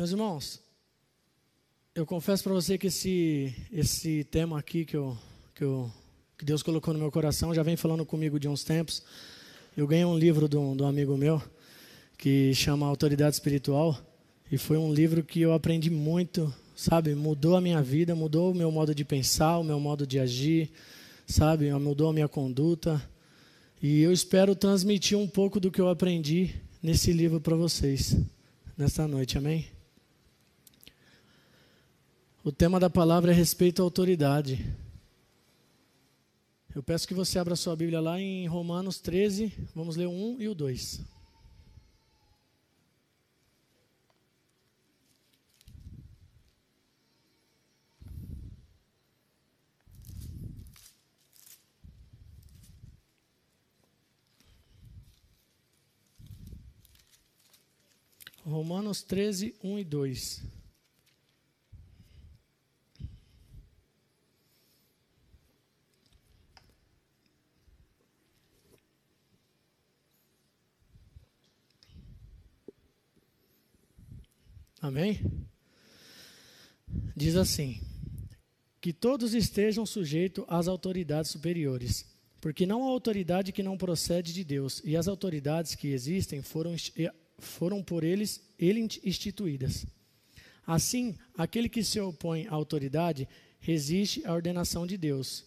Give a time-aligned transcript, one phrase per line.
[0.00, 0.58] Meus irmãos,
[1.94, 5.14] eu confesso para você que esse, esse tema aqui que, eu,
[5.54, 5.92] que, eu,
[6.38, 9.02] que Deus colocou no meu coração já vem falando comigo de uns tempos.
[9.76, 11.42] Eu ganhei um livro de um, de um amigo meu
[12.16, 13.94] que chama Autoridade Espiritual
[14.50, 17.14] e foi um livro que eu aprendi muito, sabe?
[17.14, 20.70] Mudou a minha vida, mudou o meu modo de pensar, o meu modo de agir,
[21.26, 21.70] sabe?
[21.74, 23.06] Mudou a minha conduta.
[23.82, 28.16] E eu espero transmitir um pouco do que eu aprendi nesse livro para vocês
[28.78, 29.66] nesta noite, amém?
[32.42, 34.64] O tema da palavra é respeito à autoridade.
[36.74, 40.40] Eu peço que você abra sua Bíblia lá em Romanos 13, vamos ler o 1
[40.40, 41.02] e o 2.
[58.46, 60.59] Romanos 13, 1 e 2.
[74.80, 75.20] Amém?
[77.14, 77.80] Diz assim:
[78.80, 82.06] que todos estejam sujeitos às autoridades superiores,
[82.40, 86.74] porque não há autoridade que não procede de Deus, e as autoridades que existem foram,
[87.38, 89.86] foram por eles ele instituídas.
[90.66, 93.28] Assim, aquele que se opõe à autoridade
[93.58, 95.44] resiste à ordenação de Deus,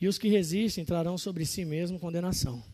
[0.00, 2.71] e os que resistem trarão sobre si mesmo condenação.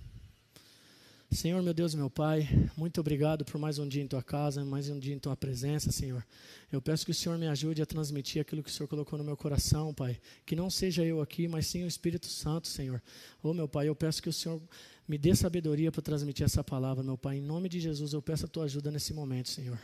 [1.30, 4.88] Senhor, meu Deus, meu Pai, muito obrigado por mais um dia em tua casa, mais
[4.88, 6.26] um dia em tua presença, Senhor.
[6.72, 9.24] Eu peço que o Senhor me ajude a transmitir aquilo que o Senhor colocou no
[9.24, 10.18] meu coração, Pai.
[10.46, 13.02] Que não seja eu aqui, mas sim o Espírito Santo, Senhor.
[13.42, 14.58] Oh, meu Pai, eu peço que o Senhor
[15.06, 17.36] me dê sabedoria para transmitir essa palavra, meu Pai.
[17.36, 19.78] Em nome de Jesus, eu peço a tua ajuda nesse momento, Senhor.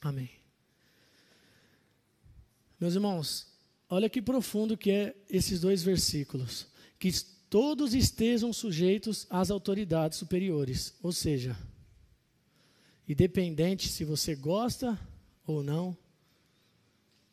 [0.00, 0.30] Amém.
[2.78, 3.48] Meus irmãos,
[3.90, 6.68] olha que profundo que é esses dois versículos.
[7.00, 7.10] Que
[7.56, 10.94] todos estejam sujeitos às autoridades superiores.
[11.02, 11.56] Ou seja,
[13.08, 15.00] independente se você gosta
[15.46, 15.96] ou não,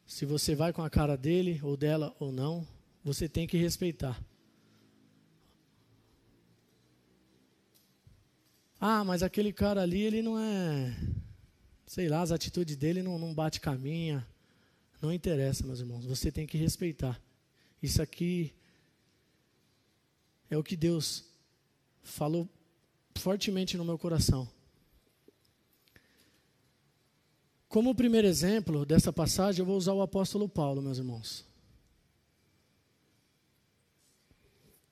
[0.07, 2.65] se você vai com a cara dele ou dela ou não,
[3.03, 4.17] você tem que respeitar.
[8.79, 10.97] Ah, mas aquele cara ali, ele não é.
[11.85, 14.25] Sei lá, as atitudes dele não, não bate caminha.
[15.01, 16.05] Não interessa, meus irmãos.
[16.05, 17.21] Você tem que respeitar.
[17.81, 18.53] Isso aqui
[20.53, 21.25] é o que Deus
[22.03, 22.47] falou
[23.15, 24.47] fortemente no meu coração.
[27.67, 31.45] Como primeiro exemplo dessa passagem, eu vou usar o apóstolo Paulo, meus irmãos.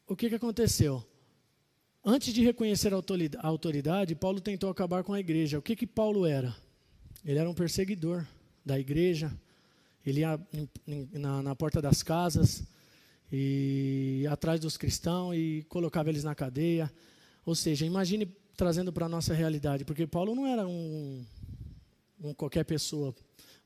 [0.07, 1.05] O que, que aconteceu?
[2.03, 5.59] Antes de reconhecer a autoridade, Paulo tentou acabar com a igreja.
[5.59, 6.55] O que, que Paulo era?
[7.23, 8.25] Ele era um perseguidor
[8.65, 9.31] da igreja.
[10.03, 10.39] Ele ia
[11.13, 12.63] na, na porta das casas,
[13.31, 16.91] e atrás dos cristãos e colocava eles na cadeia.
[17.45, 18.25] Ou seja, imagine
[18.57, 21.25] trazendo para a nossa realidade, porque Paulo não era um,
[22.21, 23.15] um qualquer pessoa.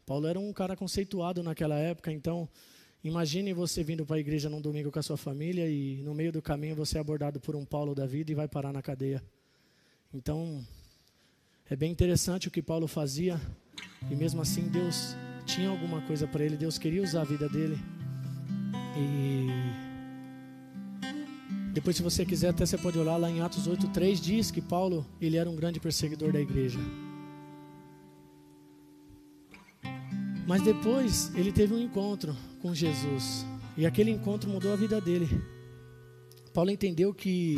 [0.06, 2.48] Paulo era um cara conceituado naquela época, então
[3.04, 6.32] imagine você vindo para a igreja num domingo com a sua família e no meio
[6.32, 9.22] do caminho você é abordado por um Paulo da vida e vai parar na cadeia.
[10.14, 10.66] Então,
[11.70, 13.42] é bem interessante o que Paulo fazia
[14.10, 15.16] e mesmo assim Deus
[15.46, 17.95] tinha alguma coisa para ele, Deus queria usar a vida dele.
[18.98, 19.86] E
[21.74, 25.06] depois, se você quiser, até você pode olhar lá em Atos 8:3 diz que Paulo
[25.20, 26.80] ele era um grande perseguidor da igreja.
[30.48, 33.46] Mas depois ele teve um encontro com Jesus
[33.76, 35.28] e aquele encontro mudou a vida dele.
[36.54, 37.58] Paulo entendeu que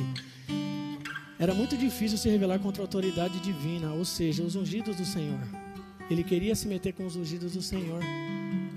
[1.37, 5.39] era muito difícil se revelar contra a autoridade divina, ou seja, os ungidos do Senhor.
[6.09, 8.01] Ele queria se meter com os ungidos do Senhor.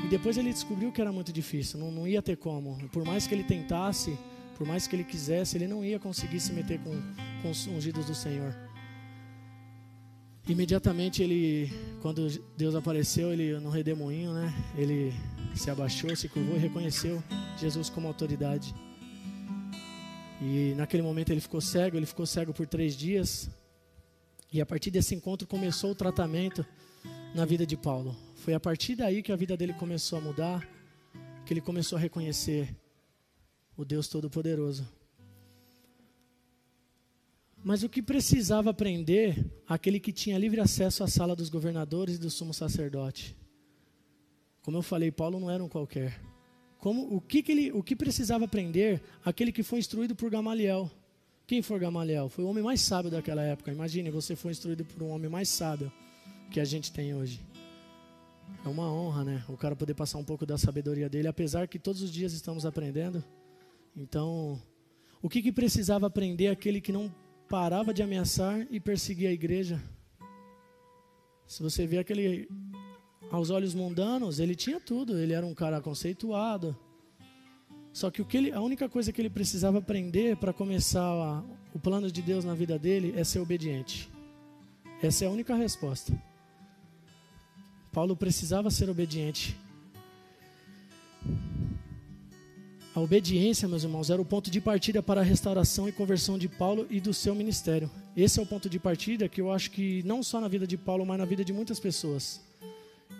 [0.04, 2.88] E depois ele descobriu que era muito difícil, não, não ia ter como.
[2.88, 4.16] Por mais que ele tentasse,
[4.56, 6.92] por mais que ele quisesse, ele não ia conseguir se meter com,
[7.42, 8.54] com os ungidos do Senhor.
[10.48, 14.52] Imediatamente ele, quando Deus apareceu, ele no redemoinho, né?
[14.76, 15.12] Ele
[15.54, 17.22] se abaixou, se curvou e reconheceu
[17.58, 18.74] Jesus como autoridade.
[20.42, 23.50] E naquele momento ele ficou cego, ele ficou cego por três dias.
[24.52, 26.66] E a partir desse encontro começou o tratamento
[27.34, 28.16] na vida de Paulo.
[28.40, 30.66] Foi a partir daí que a vida dele começou a mudar,
[31.44, 32.74] que ele começou a reconhecer
[33.76, 34.88] o Deus Todo-Poderoso.
[37.62, 42.18] Mas o que precisava aprender aquele que tinha livre acesso à sala dos governadores e
[42.18, 43.36] do sumo sacerdote?
[44.62, 46.18] Como eu falei, Paulo não era um qualquer.
[46.78, 50.90] Como, o, que, que ele, o que precisava aprender aquele que foi instruído por Gamaliel?
[51.46, 52.30] Quem foi Gamaliel?
[52.30, 53.70] Foi o homem mais sábio daquela época.
[53.70, 55.92] Imagine, você foi instruído por um homem mais sábio
[56.50, 57.38] que a gente tem hoje.
[58.64, 59.44] É uma honra, né?
[59.48, 62.66] O cara poder passar um pouco da sabedoria dele, apesar que todos os dias estamos
[62.66, 63.24] aprendendo.
[63.96, 64.60] Então,
[65.22, 67.14] o que, que precisava aprender aquele que não
[67.48, 69.82] parava de ameaçar e perseguir a igreja?
[71.46, 72.48] Se você vê aquele
[73.30, 76.76] aos olhos mundanos, ele tinha tudo, ele era um cara conceituado.
[77.92, 81.42] Só que o que ele, a única coisa que ele precisava aprender para começar a,
[81.74, 84.10] o plano de Deus na vida dele é ser obediente.
[85.02, 86.12] Essa é a única resposta.
[87.92, 89.56] Paulo precisava ser obediente.
[92.94, 96.48] A obediência, meus irmãos, era o ponto de partida para a restauração e conversão de
[96.48, 97.90] Paulo e do seu ministério.
[98.16, 100.76] Esse é o ponto de partida que eu acho que não só na vida de
[100.76, 102.40] Paulo, mas na vida de muitas pessoas.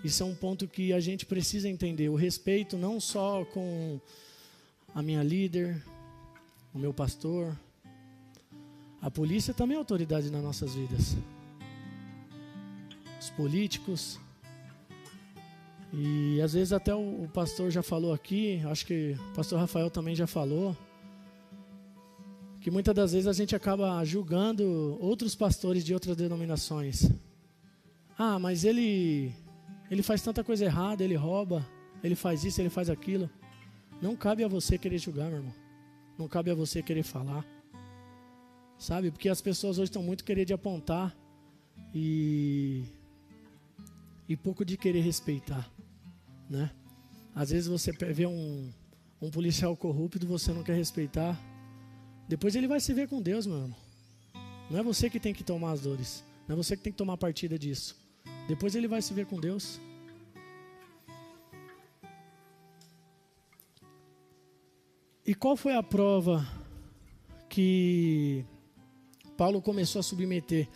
[0.03, 2.09] Isso é um ponto que a gente precisa entender.
[2.09, 4.01] O respeito não só com
[4.95, 5.81] a minha líder,
[6.75, 7.57] o meu pastor.
[9.01, 11.17] A polícia também é autoridade nas nossas vidas.
[13.21, 14.19] Os políticos,
[15.93, 19.91] e às vezes até o, o pastor já falou aqui, acho que o pastor Rafael
[19.91, 20.77] também já falou,
[22.61, 27.11] que muitas das vezes a gente acaba julgando outros pastores de outras denominações.
[28.17, 29.35] Ah, mas ele
[29.91, 31.67] ele faz tanta coisa errada, ele rouba,
[32.05, 33.29] ele faz isso, ele faz aquilo.
[34.01, 35.55] Não cabe a você querer julgar, meu irmão.
[36.17, 37.45] Não cabe a você querer falar.
[38.79, 39.11] Sabe?
[39.11, 41.17] Porque as pessoas hoje estão muito querendo apontar
[41.93, 42.85] e
[44.29, 45.69] e pouco de querer respeitar
[46.51, 46.69] né?
[47.33, 48.69] Às vezes você vê um,
[49.23, 51.41] um policial corrupto, você não quer respeitar.
[52.29, 53.77] Depois ele vai se ver com Deus, meu irmão.
[54.69, 56.25] Não é você que tem que tomar as dores.
[56.49, 57.97] Não é você que tem que tomar partida disso.
[58.49, 59.81] Depois ele vai se ver com Deus.
[65.25, 66.45] E qual foi a prova
[67.49, 68.45] que
[69.37, 70.69] Paulo começou a submeter,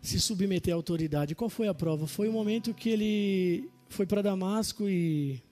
[0.00, 1.34] se submeter à autoridade?
[1.34, 2.06] Qual foi a prova?
[2.06, 5.42] Foi o momento que ele foi para Damasco e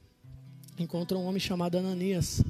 [0.78, 2.42] encontrou um homem chamado Ananias.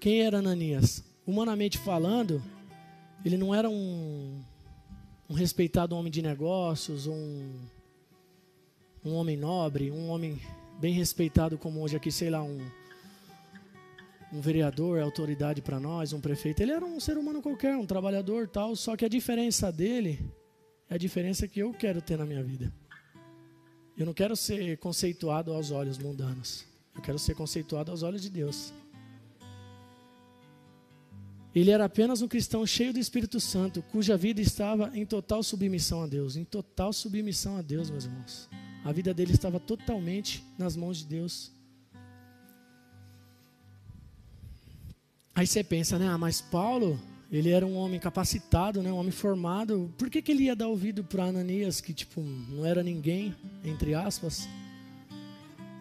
[0.00, 1.04] Quem era Ananias?
[1.26, 2.42] Humanamente falando,
[3.24, 4.40] ele não era um,
[5.30, 7.54] um respeitado homem de negócios, um,
[9.04, 10.40] um homem nobre, um homem
[10.80, 12.58] bem respeitado como hoje aqui, sei lá, um,
[14.32, 16.60] um vereador, autoridade para nós, um prefeito.
[16.60, 20.18] Ele era um ser humano qualquer, um trabalhador tal, só que a diferença dele
[20.90, 22.72] é a diferença que eu quero ter na minha vida.
[23.96, 26.64] Eu não quero ser conceituado aos olhos mundanos.
[26.94, 28.72] Eu quero ser conceituado aos olhos de Deus.
[31.54, 36.02] Ele era apenas um cristão cheio do Espírito Santo, cuja vida estava em total submissão
[36.02, 36.34] a Deus.
[36.34, 38.48] Em total submissão a Deus, meus irmãos.
[38.84, 41.52] A vida dele estava totalmente nas mãos de Deus.
[45.34, 46.08] Aí você pensa, né?
[46.08, 46.98] Ah, mas Paulo,
[47.32, 49.90] ele era um homem capacitado, né, um homem formado.
[49.96, 53.34] Por que, que ele ia dar ouvido para Ananias, que tipo não era ninguém,
[53.64, 54.46] entre aspas?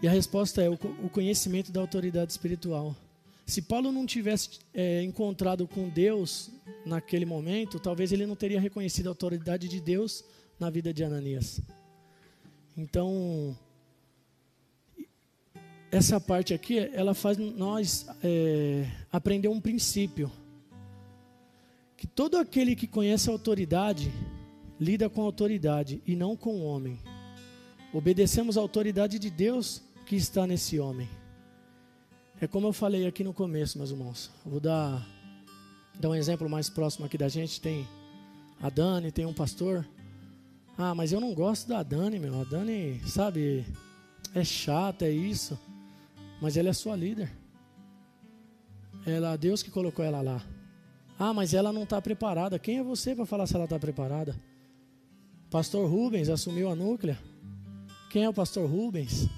[0.01, 2.95] E a resposta é o, conhecimento da autoridade espiritual.
[3.45, 6.49] Se Paulo não tivesse é, encontrado com Deus
[6.85, 10.23] naquele momento, talvez ele não teria reconhecido a autoridade de Deus
[10.57, 11.59] na vida de Ananias.
[12.77, 13.55] Então,
[15.91, 20.31] essa parte aqui, ela faz nós é, aprender um princípio
[22.01, 24.11] que todo aquele que conhece a autoridade
[24.79, 26.99] lida com a autoridade e não com o homem.
[27.93, 31.07] Obedecemos a autoridade de Deus que está nesse homem.
[32.41, 34.31] É como eu falei aqui no começo, meus irmãos.
[34.43, 35.07] vou dar,
[35.99, 37.61] dar um exemplo mais próximo aqui da gente.
[37.61, 37.87] Tem
[38.59, 39.87] a Dani, tem um pastor.
[40.75, 42.41] Ah, mas eu não gosto da Dani, meu.
[42.41, 43.63] A Dani, sabe,
[44.33, 45.55] é chata, é isso.
[46.41, 47.31] Mas ela é sua líder.
[49.05, 50.43] Ela, Deus que colocou ela lá.
[51.23, 52.57] Ah, mas ela não está preparada.
[52.57, 54.35] Quem é você para falar se ela está preparada?
[55.51, 57.15] Pastor Rubens assumiu a núclea.
[58.09, 59.29] Quem é o pastor Rubens?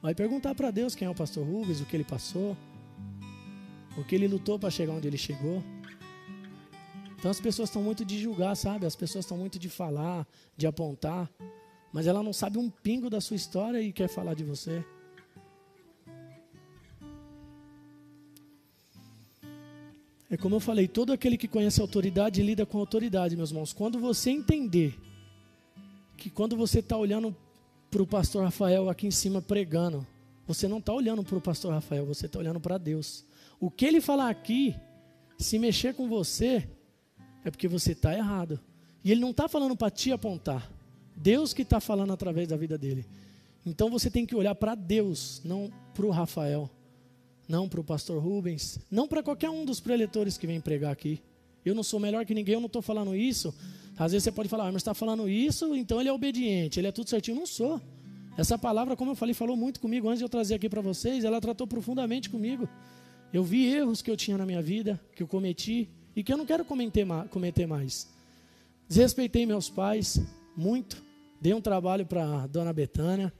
[0.00, 2.56] Vai perguntar para Deus quem é o pastor Rubens, o que ele passou,
[3.98, 5.60] o que ele lutou para chegar onde ele chegou.
[7.18, 8.86] Então as pessoas estão muito de julgar, sabe?
[8.86, 10.24] As pessoas estão muito de falar,
[10.56, 11.28] de apontar,
[11.92, 14.84] mas ela não sabe um pingo da sua história e quer falar de você.
[20.32, 23.50] É como eu falei, todo aquele que conhece a autoridade lida com a autoridade, meus
[23.50, 23.74] irmãos.
[23.74, 24.98] Quando você entender
[26.16, 27.36] que quando você está olhando
[27.90, 30.06] para o pastor Rafael aqui em cima pregando,
[30.46, 33.26] você não está olhando para o pastor Rafael, você está olhando para Deus.
[33.60, 34.74] O que ele falar aqui,
[35.38, 36.66] se mexer com você,
[37.44, 38.58] é porque você está errado.
[39.04, 40.66] E ele não está falando para te apontar.
[41.14, 43.04] Deus que está falando através da vida dele.
[43.66, 46.70] Então você tem que olhar para Deus, não para o Rafael
[47.52, 51.20] não para o pastor Rubens, não para qualquer um dos preletores que vem pregar aqui.
[51.62, 53.54] Eu não sou melhor que ninguém, eu não estou falando isso,
[53.94, 56.86] Às vezes você pode falar, ah, mas está falando isso, então ele é obediente, ele
[56.86, 57.34] é tudo certinho.
[57.34, 57.78] Eu não sou.
[58.38, 61.24] Essa palavra, como eu falei, falou muito comigo antes de eu trazer aqui para vocês.
[61.24, 62.66] Ela tratou profundamente comigo.
[63.30, 66.38] Eu vi erros que eu tinha na minha vida, que eu cometi e que eu
[66.38, 68.08] não quero cometer mais.
[68.88, 70.18] Desrespeitei meus pais
[70.56, 71.02] muito.
[71.38, 73.30] Dei um trabalho para dona Betânia.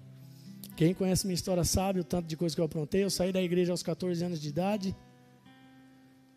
[0.76, 3.04] Quem conhece minha história sabe o tanto de coisa que eu aprontei.
[3.04, 4.96] Eu saí da igreja aos 14 anos de idade.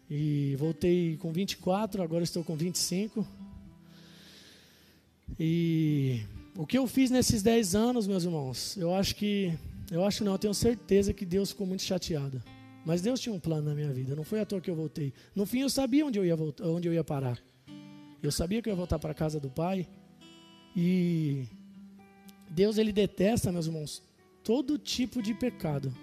[0.09, 3.25] E voltei com 24, agora estou com 25.
[5.39, 6.21] E
[6.55, 9.53] o que eu fiz nesses 10 anos, meus irmãos, eu acho que,
[9.89, 12.41] eu acho não, eu tenho certeza que Deus ficou muito chateado.
[12.85, 15.11] Mas Deus tinha um plano na minha vida, não foi à toa que eu voltei.
[15.33, 17.41] No fim eu sabia onde eu ia, voltar, onde eu ia parar.
[18.21, 19.87] Eu sabia que eu ia voltar para a casa do Pai.
[20.75, 21.45] E
[22.49, 24.03] Deus ele detesta, meus irmãos,
[24.45, 25.93] todo tipo de pecado.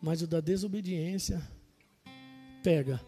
[0.00, 1.42] Mas o da desobediência
[2.62, 2.98] pega.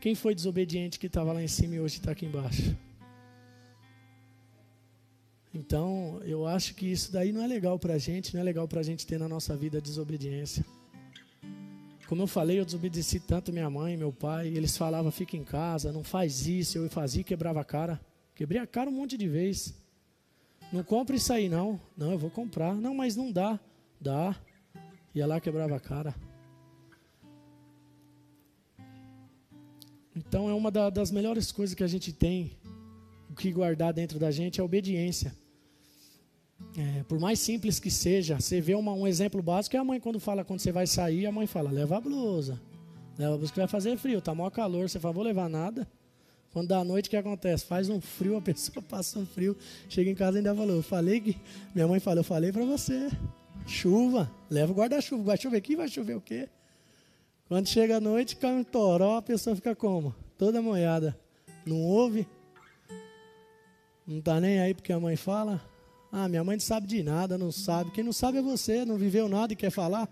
[0.00, 2.76] Quem foi desobediente que estava lá em cima e hoje está aqui embaixo?
[5.52, 8.68] Então, eu acho que isso daí não é legal para a gente, não é legal
[8.68, 10.62] para a gente ter na nossa vida a desobediência.
[12.06, 14.48] Como eu falei, eu desobedeci tanto minha mãe meu pai.
[14.48, 16.76] Eles falavam, fica em casa, não faz isso.
[16.76, 17.98] Eu fazia e quebrava a cara.
[18.34, 19.74] Quebrei a cara um monte de vezes.
[20.72, 21.80] Não compra isso aí, não.
[21.96, 22.74] Não, eu vou comprar.
[22.74, 23.58] Não, mas não dá.
[24.00, 24.36] Dá.
[25.14, 26.14] Ia lá, quebrava a cara.
[30.14, 32.56] Então, é uma da, das melhores coisas que a gente tem
[33.36, 35.34] que guardar dentro da gente é obediência.
[36.76, 40.00] É, por mais simples que seja, você vê uma, um exemplo básico é a mãe
[40.00, 42.60] quando fala, quando você vai sair, a mãe fala, leva a blusa.
[43.18, 45.86] Leva a blusa que vai fazer frio, tá maior calor, você fala, vou levar nada.
[46.52, 47.64] Quando dá noite, o que acontece?
[47.64, 49.56] Faz um frio, a pessoa passa um frio,
[49.88, 51.36] chega em casa e ainda falou, eu falei que,
[51.74, 53.10] minha mãe falou, eu falei para você,
[53.66, 56.48] chuva, leva o guarda-chuva, vai chover aqui, vai chover o quê?
[57.48, 60.14] Quando chega a noite, cai um toró, a pessoa fica como?
[60.36, 61.16] Toda molhada.
[61.64, 62.26] Não ouve?
[64.06, 65.60] Não tá nem aí porque a mãe fala?
[66.10, 67.90] Ah, minha mãe não sabe de nada, não sabe.
[67.90, 70.08] Quem não sabe é você, não viveu nada e quer falar.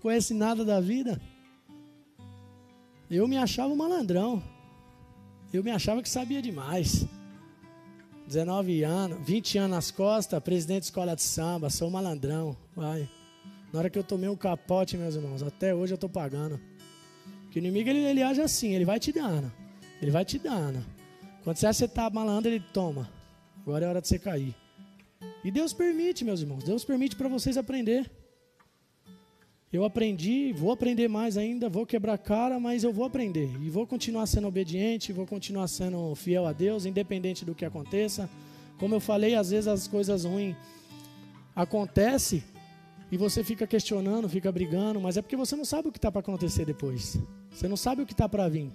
[0.00, 1.20] Conhece nada da vida.
[3.10, 4.42] Eu me achava um malandrão.
[5.52, 7.06] Eu me achava que sabia demais.
[8.26, 12.54] 19 anos, 20 anos nas costas, presidente de escola de samba, sou malandrão.
[12.76, 13.08] Vai.
[13.72, 16.60] Na hora que eu tomei um capote, meus irmãos, até hoje eu estou pagando.
[17.50, 19.50] Que o inimigo ele, ele age assim, ele vai te dando.
[20.02, 20.84] Ele vai te dando.
[21.42, 23.10] Quando você está malandro, ele toma.
[23.62, 24.54] Agora é hora de você cair.
[25.42, 28.10] E Deus permite, meus irmãos, Deus permite para vocês aprender.
[29.70, 33.50] Eu aprendi, vou aprender mais ainda, vou quebrar cara, mas eu vou aprender.
[33.60, 38.30] E vou continuar sendo obediente, vou continuar sendo fiel a Deus, independente do que aconteça.
[38.78, 40.56] Como eu falei, às vezes as coisas ruins
[41.54, 42.42] acontecem
[43.12, 46.10] e você fica questionando, fica brigando, mas é porque você não sabe o que está
[46.10, 47.18] para acontecer depois.
[47.50, 48.70] Você não sabe o que está para vir.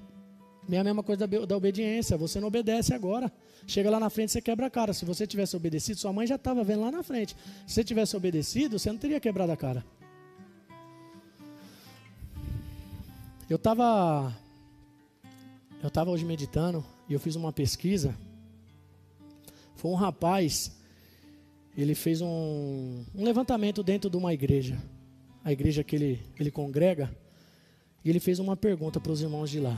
[0.72, 2.16] É a mesma coisa da, da obediência.
[2.18, 3.32] Você não obedece agora.
[3.66, 4.94] Chega lá na frente, você quebra a cara.
[4.94, 7.36] Se você tivesse obedecido, sua mãe já estava vendo lá na frente.
[7.66, 9.84] Se você tivesse obedecido, você não teria quebrado a cara.
[13.50, 14.34] Eu estava
[15.82, 18.18] eu estava hoje meditando e eu fiz uma pesquisa.
[19.76, 20.72] Foi um rapaz,
[21.78, 24.82] ele fez um, um levantamento dentro de uma igreja,
[25.44, 27.14] a igreja que ele, ele congrega,
[28.04, 29.78] e ele fez uma pergunta para os irmãos de lá.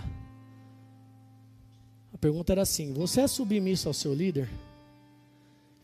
[2.13, 4.47] A pergunta era assim: Você é submisso ao seu líder?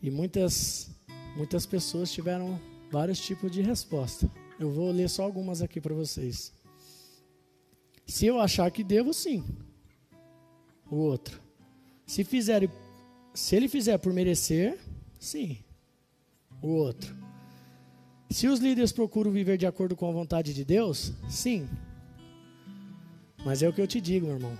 [0.00, 0.88] E muitas,
[1.36, 2.60] muitas pessoas tiveram
[2.92, 4.30] vários tipos de resposta.
[4.58, 6.52] Eu vou ler só algumas aqui para vocês.
[8.06, 9.44] Se eu achar que devo, sim.
[10.90, 11.40] O outro.
[12.06, 12.68] Se fizer,
[13.32, 14.78] se ele fizer por merecer,
[15.18, 15.58] sim.
[16.60, 17.16] O outro.
[18.30, 21.68] Se os líderes procuram viver de acordo com a vontade de Deus, sim.
[23.44, 24.58] Mas é o que eu te digo, meu irmão.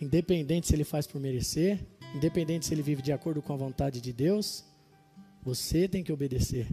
[0.00, 4.00] Independente se ele faz por merecer, independente se ele vive de acordo com a vontade
[4.00, 4.64] de Deus,
[5.42, 6.68] você tem que obedecer.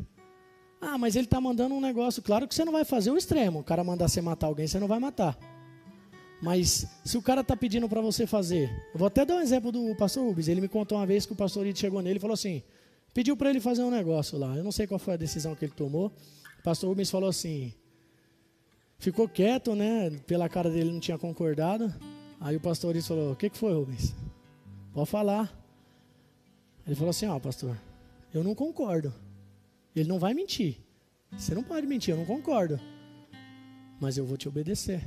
[0.82, 2.22] Ah, mas ele está mandando um negócio.
[2.22, 3.60] Claro que você não vai fazer o extremo.
[3.60, 5.38] O cara mandar você matar alguém, você não vai matar.
[6.42, 9.72] Mas se o cara está pedindo para você fazer, eu vou até dar um exemplo
[9.72, 10.48] do pastor Rubens.
[10.48, 12.62] Ele me contou uma vez que o pastor Ide chegou nele e falou assim:
[13.14, 14.56] pediu para ele fazer um negócio lá.
[14.56, 16.12] Eu não sei qual foi a decisão que ele tomou.
[16.60, 17.74] O pastor Rubens falou assim:
[19.00, 20.12] ficou quieto, né?
[20.28, 21.94] Pela cara dele não tinha concordado.
[22.40, 24.14] Aí o pastor isso falou: O que, que foi, Rubens?
[24.94, 25.54] Pode falar.
[26.86, 27.78] Ele falou assim: Ó, oh, pastor,
[28.34, 29.14] eu não concordo.
[29.96, 30.78] Ele não vai mentir.
[31.32, 32.80] Você não pode mentir, eu não concordo.
[34.00, 35.02] Mas eu vou te obedecer.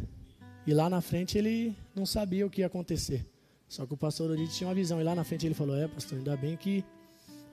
[0.68, 3.24] E lá na frente ele não sabia o que ia acontecer.
[3.66, 5.00] Só que o pastor Odite tinha uma visão.
[5.00, 6.84] E lá na frente ele falou: É, pastor, ainda bem que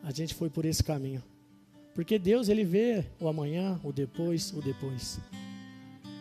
[0.04, 1.24] a gente foi por esse caminho.
[1.94, 5.18] Porque Deus, ele vê o amanhã, o depois, o depois.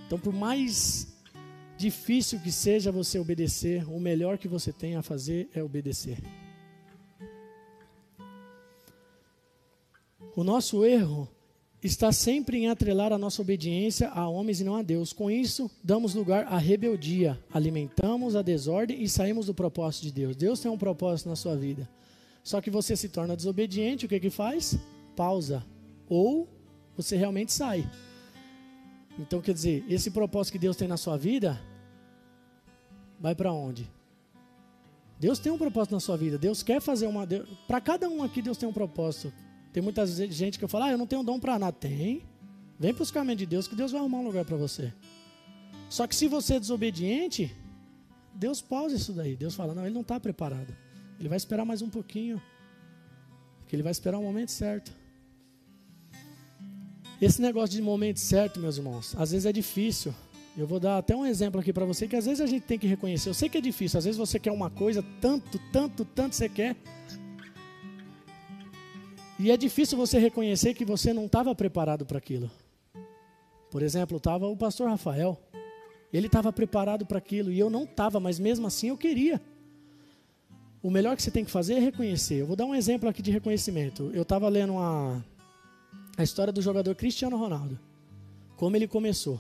[0.07, 1.13] Então, por mais
[1.77, 6.19] difícil que seja você obedecer, o melhor que você tem a fazer é obedecer.
[10.37, 11.29] O nosso erro
[11.87, 15.13] está sempre em atrelar a nossa obediência a homens e não a Deus.
[15.13, 20.35] Com isso, damos lugar à rebeldia, alimentamos a desordem e saímos do propósito de Deus.
[20.35, 21.87] Deus tem um propósito na sua vida.
[22.43, 24.79] Só que você se torna desobediente, o que que faz?
[25.15, 25.65] Pausa.
[26.09, 26.49] Ou
[26.97, 27.87] você realmente sai.
[29.19, 31.61] Então, quer dizer, esse propósito que Deus tem na sua vida
[33.21, 33.91] vai para onde?
[35.21, 36.39] Deus tem um propósito na sua vida.
[36.39, 37.27] Deus quer fazer uma.
[37.67, 39.33] Para cada um aqui, Deus tem um propósito.
[39.75, 41.73] Tem muita gente que fala, ah, eu não tenho dom para nada.
[41.73, 42.23] Tem.
[42.79, 44.93] Vem para os caminhos de Deus que Deus vai arrumar um lugar para você.
[45.91, 47.53] Só que se você é desobediente,
[48.33, 49.35] Deus pausa isso daí.
[49.35, 50.73] Deus fala, não, ele não está preparado.
[51.19, 52.41] Ele vai esperar mais um pouquinho.
[53.59, 54.93] Porque ele vai esperar o momento certo.
[57.21, 60.15] Esse negócio de momento certo, meus irmãos, às vezes é difícil.
[60.57, 62.79] Eu vou dar até um exemplo aqui para você que às vezes a gente tem
[62.79, 63.29] que reconhecer.
[63.29, 66.49] Eu sei que é difícil, às vezes você quer uma coisa, tanto, tanto, tanto você
[66.49, 66.77] quer,
[69.45, 72.51] e é difícil você reconhecer que você não estava preparado para aquilo.
[73.71, 75.39] Por exemplo, estava o pastor Rafael.
[76.11, 79.39] Ele estava preparado para aquilo e eu não estava, mas mesmo assim eu queria.
[80.83, 82.37] O melhor que você tem que fazer é reconhecer.
[82.37, 84.11] Eu vou dar um exemplo aqui de reconhecimento.
[84.15, 85.23] Eu estava lendo uma,
[86.17, 87.79] a história do jogador Cristiano Ronaldo.
[88.57, 89.39] Como ele começou.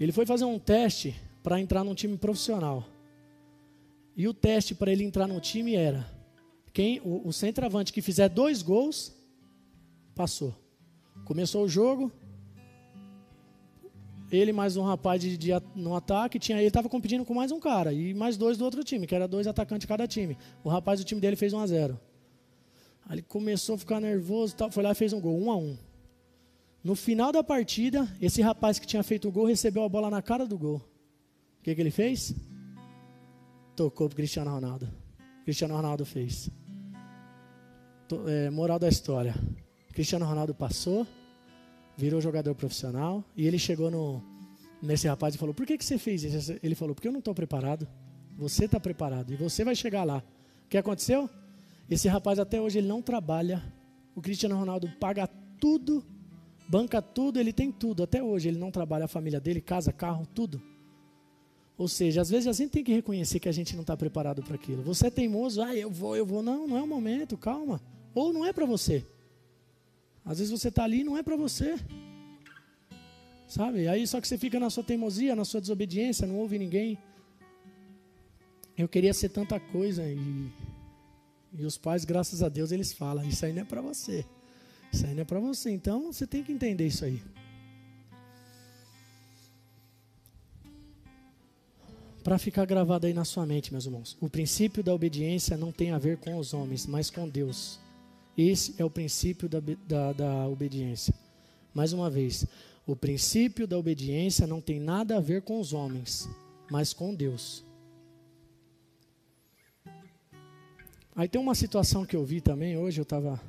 [0.00, 2.82] Ele foi fazer um teste para entrar num time profissional.
[4.16, 6.15] E o teste para ele entrar no time era
[6.76, 9.10] quem o, o centroavante que fizer dois gols,
[10.14, 10.54] passou.
[11.24, 12.12] Começou o jogo,
[14.30, 17.58] ele mais um rapaz de, de, no ataque, tinha ele estava competindo com mais um
[17.58, 20.36] cara e mais dois do outro time, que era dois atacantes de cada time.
[20.62, 22.00] O rapaz do time dele fez 1 a 0.
[23.06, 25.56] Aí ele começou a ficar nervoso, tal, foi lá e fez um gol, 1 a
[25.56, 25.78] 1.
[26.84, 30.20] No final da partida, esse rapaz que tinha feito o gol recebeu a bola na
[30.20, 30.82] cara do gol.
[31.58, 32.34] O que, que ele fez?
[33.74, 34.86] Tocou para Cristiano Ronaldo.
[35.42, 36.50] Cristiano Ronaldo fez
[38.26, 39.34] é, moral da história.
[39.92, 41.06] Cristiano Ronaldo passou,
[41.96, 44.22] virou jogador profissional e ele chegou no,
[44.82, 46.54] nesse rapaz e falou: Por que, que você fez isso?
[46.62, 47.88] Ele falou: Porque eu não estou preparado.
[48.36, 50.22] Você está preparado e você vai chegar lá.
[50.66, 51.28] O que aconteceu?
[51.88, 53.62] Esse rapaz até hoje ele não trabalha.
[54.14, 55.26] O Cristiano Ronaldo paga
[55.58, 56.04] tudo,
[56.68, 58.02] banca tudo, ele tem tudo.
[58.02, 60.60] Até hoje ele não trabalha, a família dele, casa, carro, tudo.
[61.78, 64.42] Ou seja, às vezes a gente tem que reconhecer que a gente não está preparado
[64.42, 64.82] para aquilo.
[64.82, 66.42] Você é teimoso, ah, eu vou, eu vou.
[66.42, 67.80] Não, não é o momento, calma.
[68.16, 69.04] Ou não é para você.
[70.24, 71.78] Às vezes você está ali e não é para você.
[73.46, 73.86] Sabe?
[73.88, 76.98] Aí só que você fica na sua teimosia, na sua desobediência, não ouve ninguém.
[78.76, 80.50] Eu queria ser tanta coisa e,
[81.52, 84.24] e os pais, graças a Deus, eles falam: Isso aí não é para você.
[84.90, 85.70] Isso aí não é para você.
[85.70, 87.22] Então você tem que entender isso aí.
[92.24, 95.90] Para ficar gravado aí na sua mente, meus irmãos, o princípio da obediência não tem
[95.90, 97.78] a ver com os homens, mas com Deus.
[98.36, 101.14] Esse é o princípio da, da, da obediência.
[101.72, 102.46] Mais uma vez,
[102.86, 106.28] o princípio da obediência não tem nada a ver com os homens,
[106.70, 107.64] mas com Deus.
[111.14, 113.40] Aí tem uma situação que eu vi também, hoje eu estava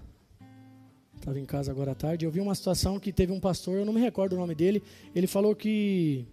[1.19, 3.85] tava em casa agora à tarde, eu vi uma situação que teve um pastor, eu
[3.85, 4.81] não me recordo o nome dele,
[5.13, 6.25] ele falou que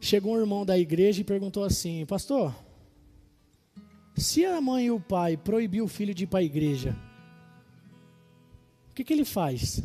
[0.00, 2.54] chegou um irmão da igreja e perguntou assim, pastor,
[4.16, 6.96] se a mãe e o pai proibir o filho de ir para a igreja,
[8.90, 9.82] o que, que ele faz?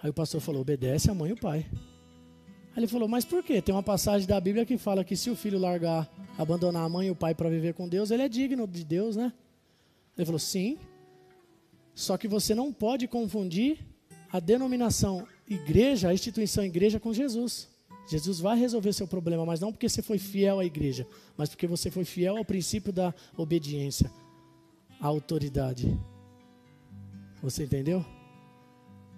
[0.00, 1.66] Aí o pastor falou: obedece a mãe e o pai.
[1.70, 3.60] Aí ele falou: mas por quê?
[3.60, 7.08] Tem uma passagem da Bíblia que fala que se o filho largar, abandonar a mãe
[7.08, 9.32] e o pai para viver com Deus, ele é digno de Deus, né?
[10.16, 10.78] Ele falou: sim.
[11.94, 13.78] Só que você não pode confundir
[14.30, 17.68] a denominação igreja, a instituição igreja com Jesus.
[18.08, 21.66] Jesus vai resolver seu problema, mas não porque você foi fiel à igreja, mas porque
[21.66, 24.10] você foi fiel ao princípio da obediência,
[24.98, 25.94] à autoridade.
[27.42, 28.04] Você entendeu?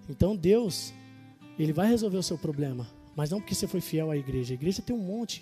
[0.09, 0.93] Então Deus,
[1.57, 4.53] Ele vai resolver o seu problema, mas não porque você foi fiel à igreja.
[4.53, 5.41] A igreja tem um monte,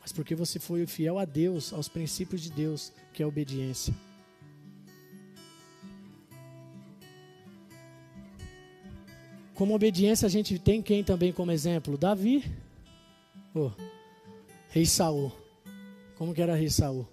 [0.00, 3.92] mas porque você foi fiel a Deus, aos princípios de Deus, que é a obediência.
[9.52, 11.98] Como obediência, a gente tem quem também como exemplo?
[11.98, 12.44] Davi.
[13.54, 13.70] Oh,
[14.70, 15.32] rei Saul.
[16.18, 17.06] Como que era rei Saul?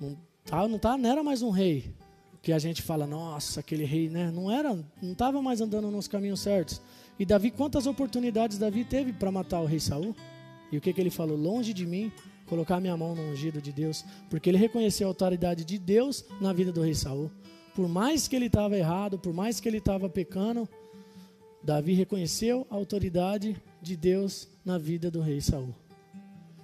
[0.00, 1.94] Não, tá, não, tá, não era mais um rei
[2.42, 4.32] que a gente fala, nossa, aquele rei, né?
[4.32, 6.82] Não era, não estava mais andando nos caminhos certos.
[7.20, 10.16] E Davi, quantas oportunidades Davi teve para matar o rei Saul?
[10.72, 11.36] E o que, que ele falou?
[11.36, 12.10] Longe de mim
[12.48, 16.52] colocar minha mão no ungido de Deus, porque ele reconheceu a autoridade de Deus na
[16.52, 17.30] vida do rei Saul.
[17.76, 20.68] Por mais que ele estava errado, por mais que ele estava pecando,
[21.62, 25.74] Davi reconheceu a autoridade de Deus na vida do rei Saul.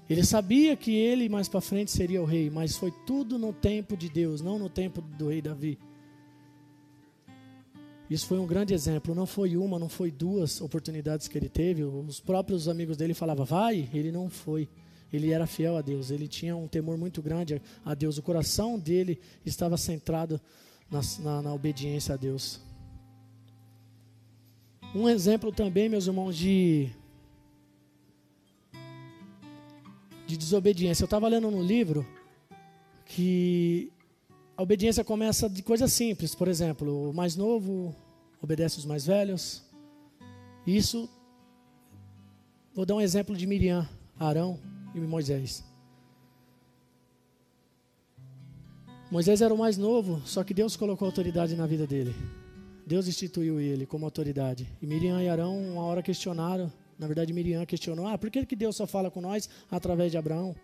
[0.09, 3.97] Ele sabia que ele mais para frente seria o rei, mas foi tudo no tempo
[3.97, 5.79] de Deus, não no tempo do rei Davi.
[8.09, 9.16] Isso foi um grande exemplo.
[9.16, 11.83] Não foi uma, não foi duas oportunidades que ele teve.
[11.83, 14.69] Os próprios amigos dele falavam, vai, ele não foi.
[15.12, 18.16] Ele era fiel a Deus, ele tinha um temor muito grande a Deus.
[18.19, 20.40] O coração dele estava centrado
[20.88, 22.61] na, na, na obediência a Deus.
[24.95, 26.90] Um exemplo também, meus irmãos, de,
[30.27, 31.03] de desobediência.
[31.03, 32.07] Eu estava lendo no livro
[33.05, 33.93] que
[34.57, 36.35] a obediência começa de coisas simples.
[36.35, 37.95] Por exemplo, o mais novo
[38.43, 39.62] obedece os mais velhos.
[40.67, 41.09] Isso,
[42.75, 44.59] vou dar um exemplo de Miriam, Arão
[44.95, 45.65] e Moisés.
[49.11, 52.12] Moisés era o mais novo, só que Deus colocou autoridade na vida dele.
[52.85, 54.67] Deus instituiu ele como autoridade.
[54.83, 56.73] E Miriam e Arão, uma hora questionaram.
[56.99, 60.19] Na verdade, Miriam questionou: Ah, por que, que Deus só fala com nós através de
[60.19, 60.55] Abraão?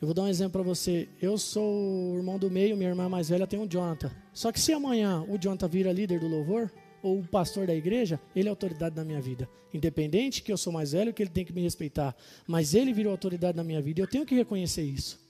[0.00, 1.08] Eu vou dar um exemplo para você.
[1.20, 4.10] Eu sou o irmão do meio, minha irmã mais velha tem um Jonathan.
[4.32, 8.20] Só que se amanhã o Jonathan vira líder do louvor, ou o pastor da igreja,
[8.34, 9.48] ele é autoridade na minha vida.
[9.74, 12.16] Independente que eu sou mais velho, que ele tem que me respeitar.
[12.46, 15.20] Mas ele virou autoridade na minha vida e eu tenho que reconhecer isso.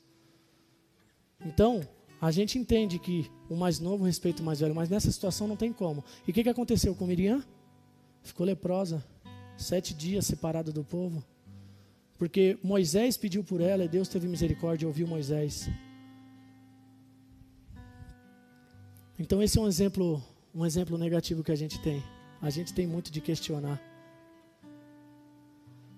[1.44, 1.86] Então,
[2.20, 5.56] a gente entende que o mais novo respeita o mais velho, mas nessa situação não
[5.56, 6.04] tem como.
[6.26, 7.42] E o que, que aconteceu com Miriam?
[8.22, 9.04] Ficou leprosa.
[9.62, 11.24] Sete dias separada do povo.
[12.18, 15.68] Porque Moisés pediu por ela e Deus teve misericórdia e ouviu Moisés.
[19.16, 20.20] Então esse é um exemplo,
[20.52, 22.02] um exemplo negativo que a gente tem.
[22.40, 23.80] A gente tem muito de questionar.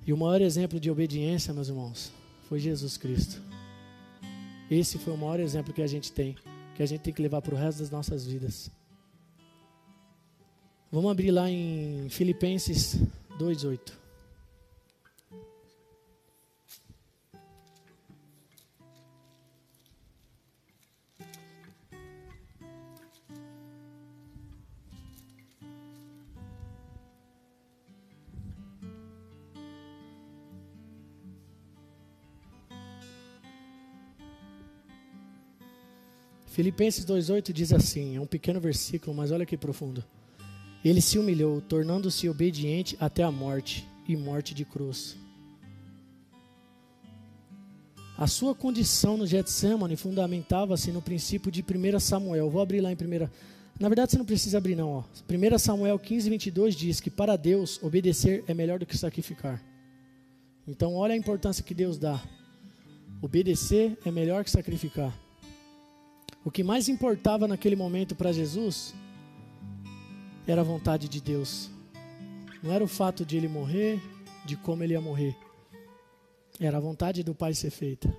[0.06, 2.12] E o maior exemplo de obediência, meus irmãos,
[2.46, 3.40] foi Jesus Cristo.
[4.70, 6.36] Esse foi o maior exemplo que a gente tem,
[6.74, 8.70] que a gente tem que levar para o resto das nossas vidas.
[10.92, 12.98] Vamos abrir lá em Filipenses
[13.38, 14.04] 2:8.
[36.46, 40.04] Filipenses 2,8 diz assim: é um pequeno versículo, mas olha que profundo.
[40.84, 45.16] Ele se humilhou, tornando-se obediente até a morte e morte de cruz.
[48.16, 52.50] A sua condição no Getsemane fundamentava-se no princípio de 1 Samuel.
[52.50, 53.28] Vou abrir lá em 1.
[53.80, 54.90] Na verdade, você não precisa abrir, não.
[54.90, 55.02] Ó.
[55.28, 59.60] 1 Samuel 15, 22 diz que para Deus obedecer é melhor do que sacrificar.
[60.68, 62.22] Então, olha a importância que Deus dá.
[63.20, 65.12] Obedecer é melhor que sacrificar.
[66.44, 68.94] O que mais importava naquele momento para Jesus
[70.46, 71.70] era a vontade de Deus.
[72.62, 74.00] Não era o fato de ele morrer,
[74.44, 75.36] de como ele ia morrer.
[76.60, 78.14] Era a vontade do Pai ser feita.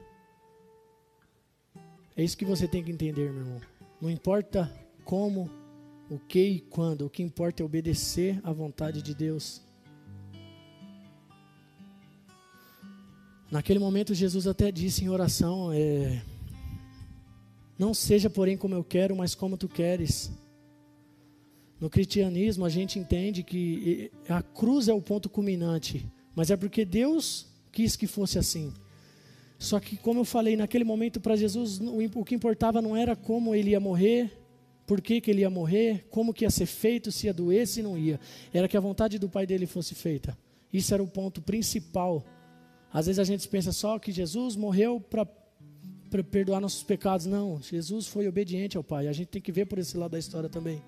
[2.15, 3.61] É isso que você tem que entender, meu irmão.
[4.01, 4.71] Não importa
[5.03, 5.49] como,
[6.09, 9.61] o que e quando, o que importa é obedecer à vontade de Deus.
[13.51, 16.21] Naquele momento, Jesus até disse em oração: é,
[17.77, 20.31] não seja, porém, como eu quero, mas como tu queres.
[21.79, 26.85] No cristianismo, a gente entende que a cruz é o ponto culminante, mas é porque
[26.85, 28.73] Deus quis que fosse assim.
[29.59, 33.53] Só que, como eu falei, naquele momento para Jesus, o que importava não era como
[33.53, 34.31] ele ia morrer,
[34.85, 37.81] por que, que ele ia morrer, como que ia ser feito, se ia doer, se
[37.81, 38.19] não ia.
[38.53, 40.38] Era que a vontade do Pai dele fosse feita.
[40.71, 42.23] Isso era o ponto principal.
[42.93, 45.27] Às vezes a gente pensa só que Jesus morreu para
[46.23, 47.25] perdoar nossos pecados.
[47.25, 49.07] Não, Jesus foi obediente ao Pai.
[49.07, 50.81] A gente tem que ver por esse lado da história também.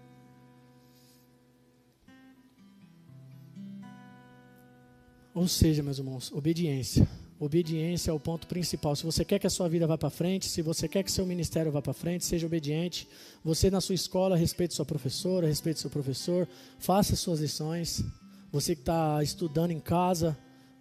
[5.38, 7.08] Ou seja, meus irmãos, obediência.
[7.40, 8.96] Obediência é o ponto principal.
[8.96, 11.28] Se você quer que a sua vida vá para frente, se você quer que seu
[11.28, 13.08] ministério vá para frente, seja obediente.
[13.44, 16.48] Você na sua escola, respeite sua professora, respeite seu professor,
[16.80, 18.04] faça suas lições.
[18.52, 20.36] Você que está estudando em casa,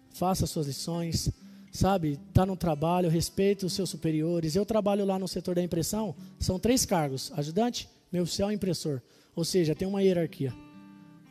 [0.09, 1.29] faça suas lições
[1.71, 4.55] sabe, está no trabalho, respeita os seus superiores.
[4.55, 9.03] Eu trabalho lá no setor da impressão, são três cargos: ajudante, meu oficial e impressor.
[9.35, 10.51] Ou seja, tem uma hierarquia.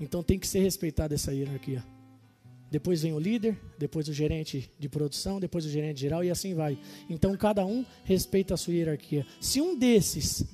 [0.01, 1.96] Então tem que ser respeitada essa hierarquia.
[2.71, 6.55] Depois vem o líder, depois o gerente de produção, depois o gerente geral e assim
[6.55, 6.79] vai.
[7.09, 9.27] Então cada um respeita a sua hierarquia.
[9.41, 10.45] Se um desses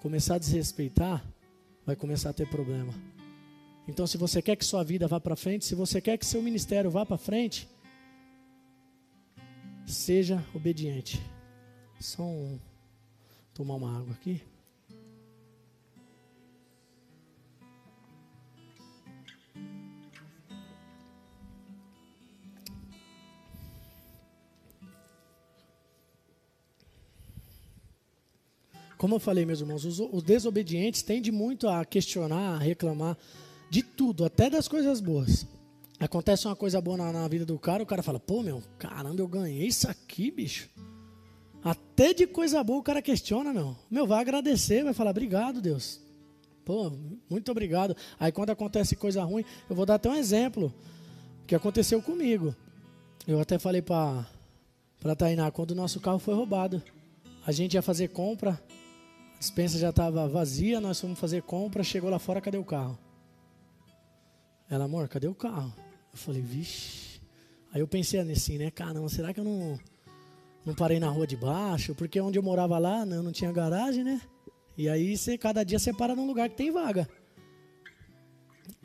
[0.00, 1.24] começar a desrespeitar,
[1.86, 2.92] vai começar a ter problema.
[3.86, 6.42] Então se você quer que sua vida vá para frente, se você quer que seu
[6.42, 7.68] ministério vá para frente,
[9.90, 11.20] Seja obediente.
[11.98, 12.60] Só um,
[13.52, 14.40] tomar uma água aqui.
[29.00, 33.16] Como eu falei, meus irmãos, os, os desobedientes tendem muito a questionar, a reclamar
[33.70, 35.46] de tudo, até das coisas boas.
[35.98, 39.22] Acontece uma coisa boa na, na, vida do cara, o cara fala, pô, meu, caramba,
[39.22, 40.68] eu ganhei isso aqui, bicho.
[41.64, 43.74] Até de coisa boa o cara questiona, meu.
[43.90, 45.98] Meu, vai agradecer, vai falar, obrigado, Deus.
[46.62, 46.92] Pô,
[47.30, 47.96] muito obrigado.
[48.18, 50.74] Aí quando acontece coisa ruim, eu vou dar até um exemplo
[51.46, 52.54] que aconteceu comigo.
[53.26, 54.26] Eu até falei para
[55.00, 56.82] para Tainá, quando o nosso carro foi roubado.
[57.46, 58.60] A gente ia fazer compra,
[59.40, 62.96] dispensa já estava vazia, nós fomos fazer compra, chegou lá fora, cadê o carro?
[64.68, 65.74] Ela, amor, cadê o carro?
[66.12, 67.20] Eu falei, vixe.
[67.72, 68.70] Aí eu pensei assim, né?
[68.70, 69.80] Caramba, será que eu não,
[70.64, 71.94] não parei na rua de baixo?
[71.94, 74.20] Porque onde eu morava lá, né, eu não tinha garagem, né?
[74.76, 77.08] E aí você, cada dia você para num lugar que tem vaga.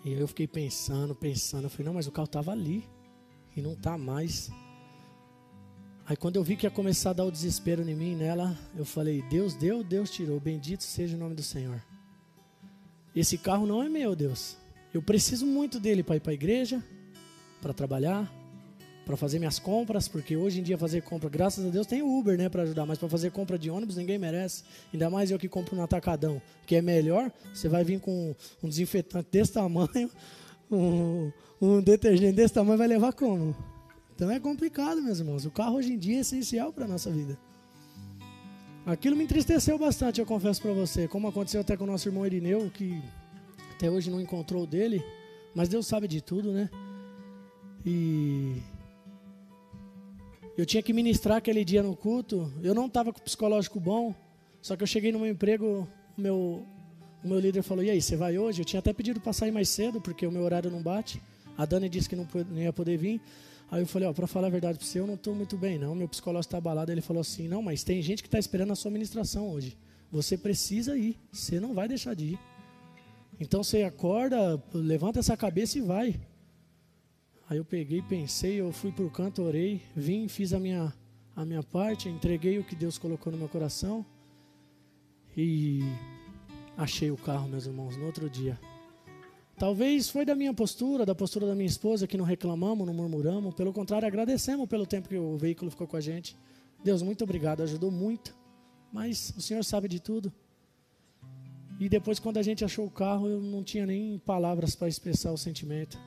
[0.05, 1.65] E eu fiquei pensando, pensando.
[1.65, 2.87] Eu falei, não, mas o carro estava ali.
[3.55, 4.49] E não está mais.
[6.07, 8.85] Aí quando eu vi que ia começar a dar o desespero em mim, nela, eu
[8.85, 10.39] falei, Deus deu, Deus tirou.
[10.39, 11.81] Bendito seja o nome do Senhor.
[13.15, 14.55] Esse carro não é meu, Deus.
[14.93, 16.83] Eu preciso muito dele para ir para a igreja,
[17.59, 18.31] para trabalhar,
[19.03, 22.37] para fazer minhas compras, porque hoje em dia fazer compra, graças a Deus, tem Uber,
[22.37, 24.63] né, para ajudar, mas para fazer compra de ônibus ninguém merece.
[24.93, 28.69] Ainda mais eu que compro no atacadão, que é melhor, você vai vir com um
[28.69, 30.09] desinfetante desse tamanho,
[30.69, 33.55] um, um detergente desse tamanho vai levar como?
[34.15, 35.45] Então é complicado, meus irmãos.
[35.45, 37.37] O carro hoje em dia é essencial para nossa vida.
[38.85, 42.25] Aquilo me entristeceu bastante, eu confesso para você, como aconteceu até com o nosso irmão
[42.25, 43.01] Irineu, que
[43.75, 45.03] até hoje não encontrou dele,
[45.55, 46.69] mas Deus sabe de tudo, né?
[47.83, 48.61] E
[50.57, 52.51] eu tinha que ministrar aquele dia no culto.
[52.63, 54.15] Eu não estava com o psicológico bom.
[54.61, 56.65] Só que eu cheguei no meu emprego, o meu,
[57.23, 58.61] o meu líder falou: E aí, você vai hoje?
[58.61, 61.21] Eu tinha até pedido para sair mais cedo, porque o meu horário não bate.
[61.57, 63.21] A Dani disse que não, não ia poder vir.
[63.69, 65.77] Aí eu falei: Ó, para falar a verdade para você, eu não estou muito bem,
[65.77, 65.95] não.
[65.95, 66.91] Meu psicológico está abalado.
[66.91, 69.77] Ele falou assim: Não, mas tem gente que está esperando a sua ministração hoje.
[70.11, 71.17] Você precisa ir.
[71.31, 72.39] Você não vai deixar de ir.
[73.39, 76.19] Então você acorda, levanta essa cabeça e vai.
[77.49, 80.91] Aí eu peguei, pensei, eu fui por canto, orei, vim, fiz a minha,
[81.35, 84.03] a minha parte, entreguei o que Deus colocou no meu coração
[85.37, 85.81] e
[86.77, 88.57] achei o carro, meus irmãos, no outro dia.
[89.57, 93.53] Talvez foi da minha postura, da postura da minha esposa, que não reclamamos, não murmuramos,
[93.53, 96.35] pelo contrário, agradecemos pelo tempo que o veículo ficou com a gente.
[96.83, 98.35] Deus, muito obrigado, ajudou muito,
[98.91, 100.31] mas o Senhor sabe de tudo.
[101.79, 105.31] E depois, quando a gente achou o carro, eu não tinha nem palavras para expressar
[105.31, 105.97] o sentimento.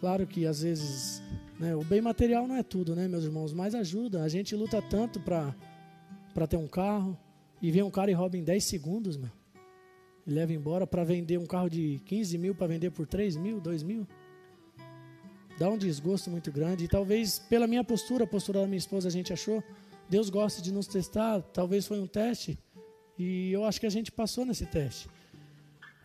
[0.00, 1.22] Claro que às vezes
[1.58, 3.52] né, o bem material não é tudo, né, meus irmãos?
[3.52, 4.22] Mas ajuda.
[4.22, 7.18] A gente luta tanto para ter um carro
[7.60, 9.30] e vem um cara e rouba em 10 segundos, meu.
[10.26, 13.60] E leva embora para vender um carro de 15 mil para vender por 3 mil,
[13.60, 14.06] 2 mil.
[15.58, 16.84] Dá um desgosto muito grande.
[16.84, 19.62] E talvez pela minha postura, a postura da minha esposa, a gente achou.
[20.08, 21.40] Deus gosta de nos testar.
[21.42, 22.58] Talvez foi um teste.
[23.18, 25.08] E eu acho que a gente passou nesse teste.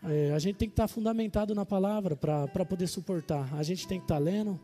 [0.02, 3.52] É, a gente tem que estar tá fundamentado na palavra para poder suportar.
[3.54, 4.58] A gente tem que estar tá lendo.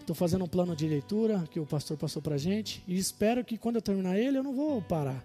[0.00, 2.82] Estou fazendo um plano de leitura que o pastor passou para a gente.
[2.86, 5.24] E espero que quando eu terminar ele, eu não vou parar.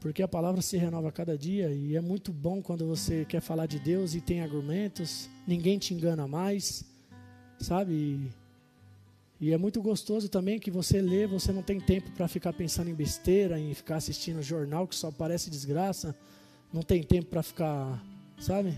[0.00, 1.70] Porque a palavra se renova a cada dia.
[1.70, 5.28] E é muito bom quando você quer falar de Deus e tem argumentos.
[5.46, 6.84] Ninguém te engana mais.
[7.58, 8.18] Sabe?
[9.38, 12.88] E, é muito gostoso também que você lê, você não tem tempo para ficar pensando
[12.88, 16.16] em besteira, em ficar assistindo jornal que só parece desgraça.
[16.72, 18.02] Não tem tempo para ficar
[18.40, 18.74] sabe?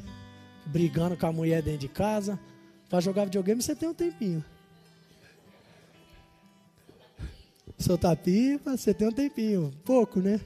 [0.67, 2.39] Brigando com a mulher dentro de casa.
[2.89, 4.45] Para jogar videogame você tem um tempinho.
[7.79, 9.73] Soltar pipa, você tem um tempinho.
[9.85, 10.41] Pouco, né?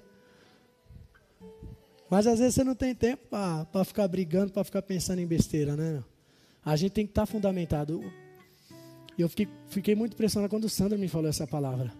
[2.10, 5.76] Mas às vezes você não tem tempo para ficar brigando, para ficar pensando em besteira,
[5.76, 6.02] né?
[6.64, 8.02] A gente tem que estar tá fundamentado.
[9.18, 11.92] E eu fiquei, fiquei muito impressionado quando o Sandro me falou essa palavra.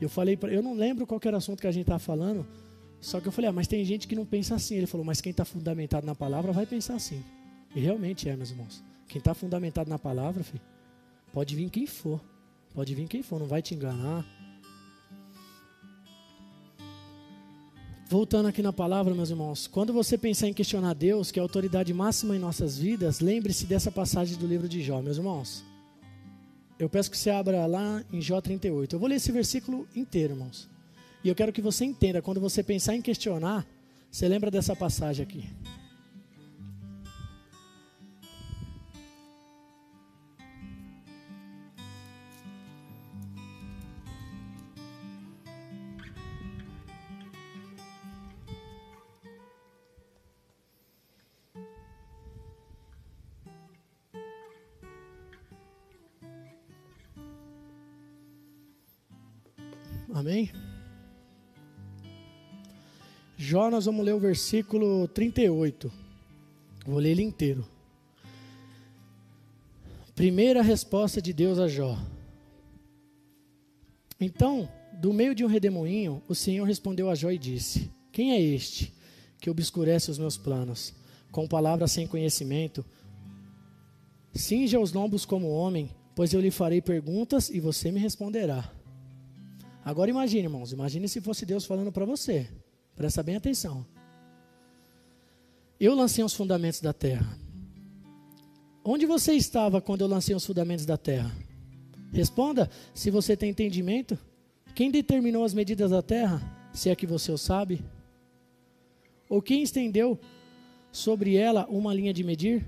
[0.00, 2.46] Eu falei, pra, eu não lembro qual era o assunto que a gente estava falando,
[3.00, 4.76] só que eu falei, ah, mas tem gente que não pensa assim.
[4.76, 7.22] Ele falou, mas quem está fundamentado na palavra vai pensar assim.
[7.74, 8.82] E realmente é, meus irmãos.
[9.08, 10.62] Quem está fundamentado na palavra, filho,
[11.32, 12.20] pode vir quem for.
[12.74, 14.26] Pode vir quem for, não vai te enganar.
[18.10, 21.44] Voltando aqui na palavra, meus irmãos, quando você pensar em questionar Deus, que é a
[21.44, 25.62] autoridade máxima em nossas vidas, lembre-se dessa passagem do livro de Jó, meus irmãos.
[26.78, 28.96] Eu peço que você abra lá em Jó 38.
[28.96, 30.70] Eu vou ler esse versículo inteiro, irmãos.
[31.22, 33.66] E eu quero que você entenda, quando você pensar em questionar,
[34.10, 35.44] você lembra dessa passagem aqui.
[63.50, 65.90] Jó, nós vamos ler o versículo 38.
[66.84, 67.66] Vou ler ele inteiro.
[70.14, 71.96] Primeira resposta de Deus a Jó.
[74.20, 74.68] Então,
[75.00, 78.92] do meio de um redemoinho, o Senhor respondeu a Jó e disse: Quem é este
[79.40, 80.92] que obscurece os meus planos?
[81.32, 82.84] Com palavras sem conhecimento,
[84.34, 88.70] cinja os lombos como homem, pois eu lhe farei perguntas e você me responderá.
[89.82, 92.46] Agora imagine, irmãos, imagine se fosse Deus falando para você.
[92.98, 93.86] Presta bem atenção.
[95.78, 97.38] Eu lancei os fundamentos da terra.
[98.84, 101.30] Onde você estava quando eu lancei os fundamentos da terra?
[102.12, 104.18] Responda se você tem entendimento.
[104.74, 106.42] Quem determinou as medidas da terra?
[106.72, 107.84] Se é que você o sabe.
[109.28, 110.18] Ou quem estendeu
[110.90, 112.66] sobre ela uma linha de medir?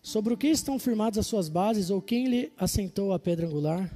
[0.00, 1.90] Sobre o que estão firmadas as suas bases?
[1.90, 3.94] Ou quem lhe assentou a pedra angular?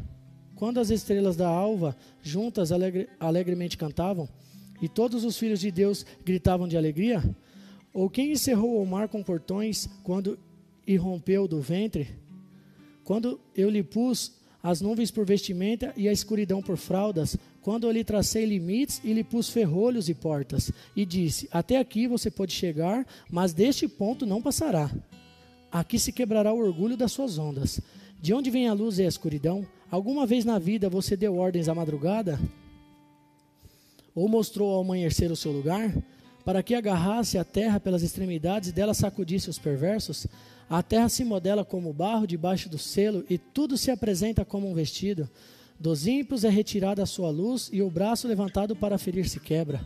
[0.54, 4.28] Quando as estrelas da alva juntas alegre, alegremente cantavam?
[4.82, 7.22] E todos os filhos de Deus gritavam de alegria?
[7.94, 10.36] Ou quem encerrou o mar com portões quando
[10.84, 12.08] irrompeu do ventre?
[13.04, 17.92] Quando eu lhe pus as nuvens por vestimenta e a escuridão por fraldas, quando eu
[17.92, 22.52] lhe tracei limites e lhe pus ferrolhos e portas, e disse: Até aqui você pode
[22.52, 24.90] chegar, mas deste ponto não passará.
[25.70, 27.80] Aqui se quebrará o orgulho das suas ondas.
[28.20, 29.66] De onde vem a luz e a escuridão?
[29.90, 32.38] Alguma vez na vida você deu ordens à madrugada?
[34.14, 35.94] Ou mostrou ao amanhecer o seu lugar,
[36.44, 40.26] para que agarrasse a terra pelas extremidades e dela sacudisse os perversos?
[40.68, 44.74] A terra se modela como barro debaixo do selo e tudo se apresenta como um
[44.74, 45.28] vestido.
[45.78, 49.84] Dos ímpios é retirada a sua luz e o braço levantado para ferir se quebra.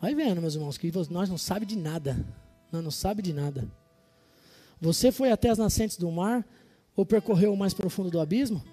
[0.00, 2.24] Vai vendo, meus irmãos, que nós não sabe de nada.
[2.72, 3.68] Nós não sabe de nada.
[4.80, 6.44] Você foi até as nascentes do mar
[6.96, 8.64] ou percorreu o mais profundo do abismo?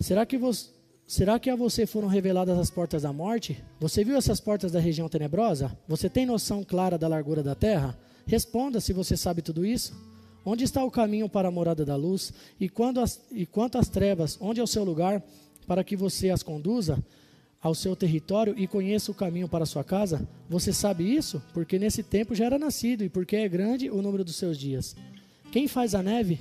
[0.00, 0.70] Será que você,
[1.06, 3.62] Será que a você foram reveladas as portas da morte?
[3.78, 5.76] Você viu essas portas da região tenebrosa?
[5.86, 7.98] Você tem noção clara da largura da terra?
[8.26, 9.94] Responda se você sabe tudo isso.
[10.46, 12.32] Onde está o caminho para a morada da luz?
[12.58, 15.22] E, quando as, e quanto às trevas, onde é o seu lugar
[15.66, 16.98] para que você as conduza
[17.60, 20.26] ao seu território e conheça o caminho para a sua casa?
[20.48, 21.42] Você sabe isso?
[21.52, 24.96] Porque nesse tempo já era nascido e porque é grande o número dos seus dias.
[25.52, 26.40] Quem faz a neve?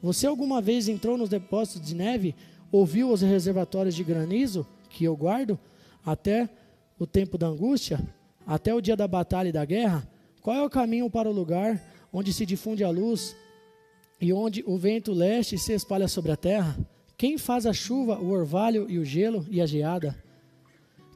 [0.00, 2.34] Você alguma vez entrou nos depósitos de neve
[2.70, 5.58] ouviu os reservatórios de granizo que eu guardo
[6.04, 6.48] até
[6.98, 8.00] o tempo da angústia,
[8.46, 10.08] até o dia da batalha e da guerra?
[10.40, 13.36] Qual é o caminho para o lugar onde se difunde a luz
[14.20, 16.76] e onde o vento leste se espalha sobre a terra?
[17.16, 20.16] Quem faz a chuva, o orvalho e o gelo e a geada?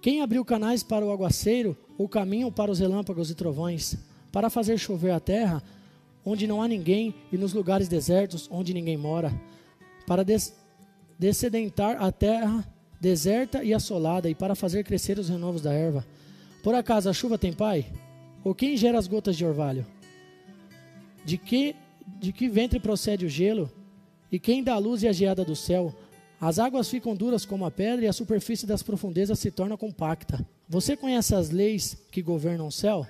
[0.01, 3.97] Quem abriu canais para o aguaceiro, o caminho para os relâmpagos e trovões,
[4.33, 5.63] para fazer chover a terra
[6.25, 9.33] onde não há ninguém e nos lugares desertos onde ninguém mora,
[10.07, 10.55] para des
[11.21, 12.67] descedentar a terra
[12.99, 16.07] deserta e assolada, e para fazer crescer os renovos da erva.
[16.63, 17.87] Por acaso a chuva tem pai?
[18.43, 19.87] Ou quem gera as gotas de orvalho?
[21.23, 21.77] De que,
[22.19, 23.71] de que ventre procede o gelo?
[24.33, 25.95] E quem dá a luz e a geada do céu?
[26.41, 30.47] As águas ficam duras como a pedra e a superfície das profundezas se torna compacta.
[30.67, 33.07] Você conhece as leis que governam o céu?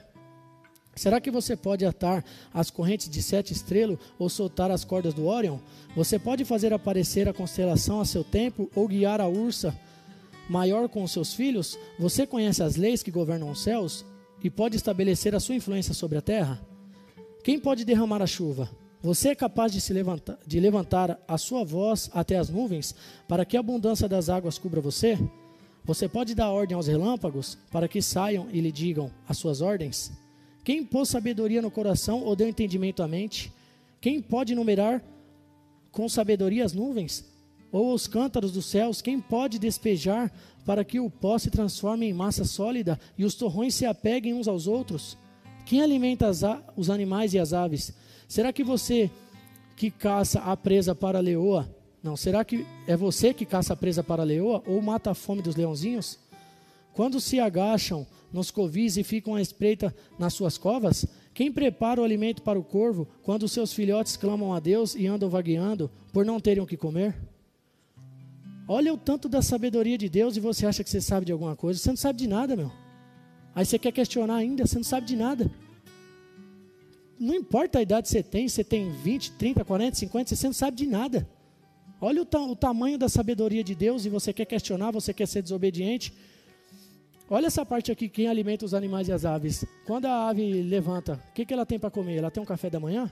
[0.94, 5.26] Será que você pode atar as correntes de sete estrelas ou soltar as cordas do
[5.26, 5.58] Órion?
[5.96, 9.74] Você pode fazer aparecer a constelação a seu tempo ou guiar a ursa
[10.48, 11.78] maior com os seus filhos?
[11.98, 14.04] Você conhece as leis que governam os céus
[14.42, 16.60] e pode estabelecer a sua influência sobre a terra?
[17.42, 18.68] Quem pode derramar a chuva?
[19.02, 22.94] Você é capaz de, se levantar, de levantar a sua voz até as nuvens
[23.26, 25.18] para que a abundância das águas cubra você?
[25.84, 30.12] Você pode dar ordem aos relâmpagos para que saiam e lhe digam as suas ordens?
[30.62, 33.52] Quem pôs sabedoria no coração ou deu entendimento à mente?
[34.00, 35.02] Quem pode numerar
[35.90, 37.24] com sabedoria as nuvens?
[37.72, 39.00] Ou os cântaros dos céus?
[39.00, 40.30] Quem pode despejar
[40.66, 44.48] para que o pó se transforme em massa sólida e os torrões se apeguem uns
[44.48, 45.16] aos outros?
[45.64, 46.30] Quem alimenta
[46.76, 47.92] os animais e as aves?
[48.28, 49.10] Será que você
[49.76, 51.68] que caça a presa para a leoa?
[52.02, 55.14] Não, será que é você que caça a presa para a leoa ou mata a
[55.14, 56.18] fome dos leãozinhos?
[56.92, 61.06] Quando se agacham nos covis e ficam à espreita nas suas covas?
[61.32, 65.06] Quem prepara o alimento para o corvo quando os seus filhotes clamam a Deus e
[65.06, 67.16] andam vagueando por não terem o que comer?
[68.68, 71.56] Olha o tanto da sabedoria de Deus e você acha que você sabe de alguma
[71.56, 71.80] coisa.
[71.80, 72.70] Você não sabe de nada, meu.
[73.54, 75.50] Aí você quer questionar ainda, você não sabe de nada.
[77.18, 80.54] Não importa a idade que você tem, você tem 20, 30, 40, 50, você não
[80.54, 81.28] sabe de nada.
[82.00, 85.26] Olha o, ta o tamanho da sabedoria de Deus e você quer questionar, você quer
[85.26, 86.14] ser desobediente.
[87.32, 89.64] Olha essa parte aqui, quem alimenta os animais e as aves.
[89.86, 92.16] Quando a ave levanta, o que, que ela tem para comer?
[92.16, 93.08] Ela tem um café da manhã?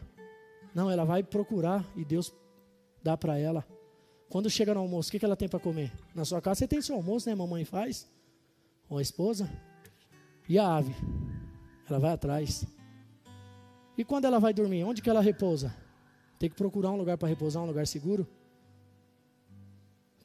[0.75, 2.35] Não, ela vai procurar e Deus
[3.01, 3.65] dá para ela.
[4.29, 5.93] Quando chega no almoço, o que, que ela tem para comer?
[6.17, 7.35] Na sua casa você tem seu almoço, né?
[7.37, 8.11] Mamãe faz.
[8.91, 9.49] Ou a esposa.
[10.49, 10.97] E a ave?
[11.89, 12.67] Ela vai atrás.
[13.97, 15.73] E quando ela vai dormir, onde que ela repousa?
[16.41, 18.27] Tem que procurar um lugar para repousar, um lugar seguro?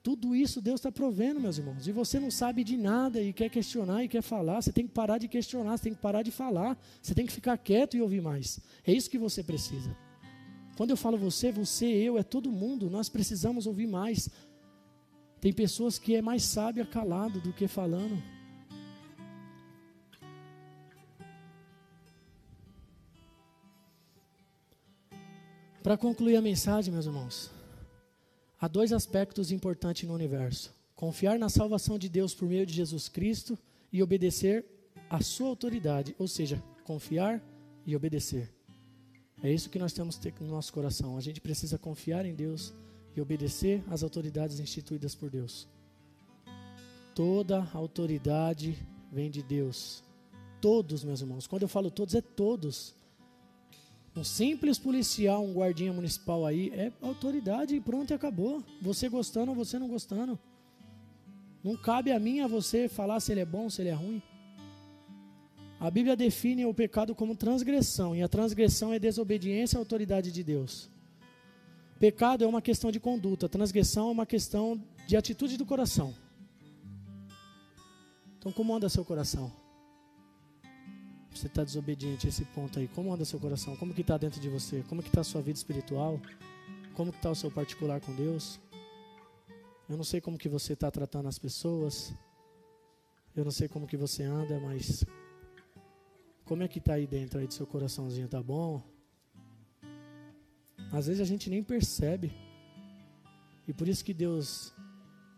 [0.04, 1.88] Tudo isso Deus está provendo, meus irmãos.
[1.88, 4.62] E você não sabe de nada e quer questionar e quer falar.
[4.62, 6.78] Você tem que parar de questionar, você tem que parar de falar.
[7.02, 8.60] Você tem que ficar quieto e ouvir mais.
[8.86, 9.96] É isso que você precisa.
[10.76, 12.90] Quando eu falo você, você, eu, é todo mundo.
[12.90, 14.30] Nós precisamos ouvir mais.
[15.40, 18.22] Tem pessoas que é mais sábia calado do que falando.
[25.82, 27.53] Para concluir a mensagem, meus irmãos,
[28.64, 33.10] há dois aspectos importantes no universo: confiar na salvação de Deus por meio de Jesus
[33.10, 33.60] Cristo
[33.92, 34.66] e obedecer
[35.10, 37.44] à sua autoridade, ou seja, confiar
[37.86, 38.50] e obedecer.
[39.44, 41.18] É isso que nós temos que ter no nosso coração.
[41.18, 42.74] A gente precisa confiar em Deus
[43.14, 45.68] e obedecer às autoridades instituídas por Deus.
[47.14, 48.78] Toda autoridade
[49.12, 50.02] vem de Deus.
[50.62, 51.48] Todos, meus irmãos.
[51.48, 52.96] Quando eu falo todos, é todos.
[54.16, 58.64] Um simples policial, um guardinha municipal aí, é autoridade e pronto e acabou.
[58.82, 60.38] Você gostando ou você não gostando.
[61.64, 64.22] Não cabe a mim a você falar se ele é bom, se ele é ruim.
[65.80, 70.44] A Bíblia define o pecado como transgressão, e a transgressão é desobediência à autoridade de
[70.44, 70.90] Deus.
[72.00, 76.14] Pecado é uma questão de conduta, transgressão é uma questão de atitude do coração.
[78.38, 79.52] Então, como anda seu coração?
[81.34, 82.88] Você está desobediente a esse ponto aí.
[82.88, 83.76] Como anda seu coração?
[83.76, 84.84] Como que está dentro de você?
[84.88, 86.20] Como que está a sua vida espiritual?
[86.94, 88.60] Como que está o seu particular com Deus?
[89.90, 92.14] Eu não sei como que você está tratando as pessoas.
[93.36, 95.04] Eu não sei como que você anda, mas
[96.46, 98.28] como é que está aí dentro aí do seu coraçãozinho?
[98.28, 98.82] Tá bom?
[100.92, 102.32] Às vezes a gente nem percebe.
[103.68, 104.74] E por isso que Deus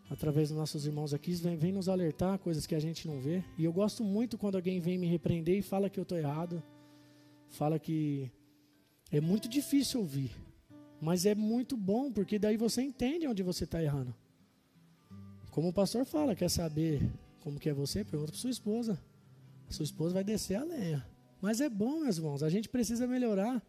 [0.09, 3.43] através dos nossos irmãos aqui, vem, vem, nos alertar coisas que a gente não vê.
[3.57, 6.61] E eu gosto muito quando alguém vem me repreender e fala que eu estou errado.
[7.49, 8.31] Fala que
[9.11, 10.31] é muito difícil ouvir.
[11.01, 14.13] Mas é muito bom, porque daí você entende onde você está errando.
[15.51, 17.01] Como o pastor fala, quer saber
[17.41, 18.03] como que é você?
[18.03, 18.99] Pergunta para sua esposa.
[19.69, 21.05] A sua esposa vai descer a lenha.
[21.41, 23.61] Mas é bom, meus irmãos, a gente precisa melhorar.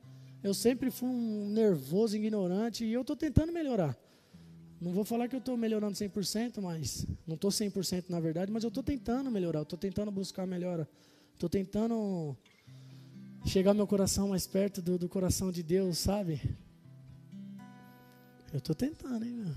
[0.42, 3.96] Eu sempre fui um nervoso, ignorante, e eu estou tentando melhorar.
[4.80, 8.62] Não vou falar que eu estou melhorando 100%, mas não estou 100% na verdade, mas
[8.62, 10.88] eu estou tentando melhorar, estou tentando buscar melhora.
[11.32, 12.36] Estou tentando
[13.44, 16.40] chegar meu coração mais perto do, do coração de Deus, sabe?
[18.52, 19.54] Eu estou tentando, hein, meu?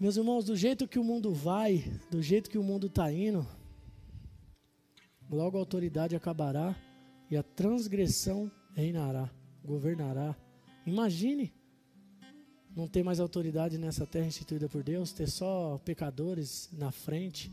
[0.00, 3.46] Meus irmãos, do jeito que o mundo vai, do jeito que o mundo está indo,
[5.28, 6.76] logo a autoridade acabará
[7.30, 9.28] e a transgressão reinará,
[9.64, 10.36] governará.
[10.88, 11.52] Imagine
[12.74, 17.50] não ter mais autoridade nessa terra instituída por Deus, ter só pecadores na frente.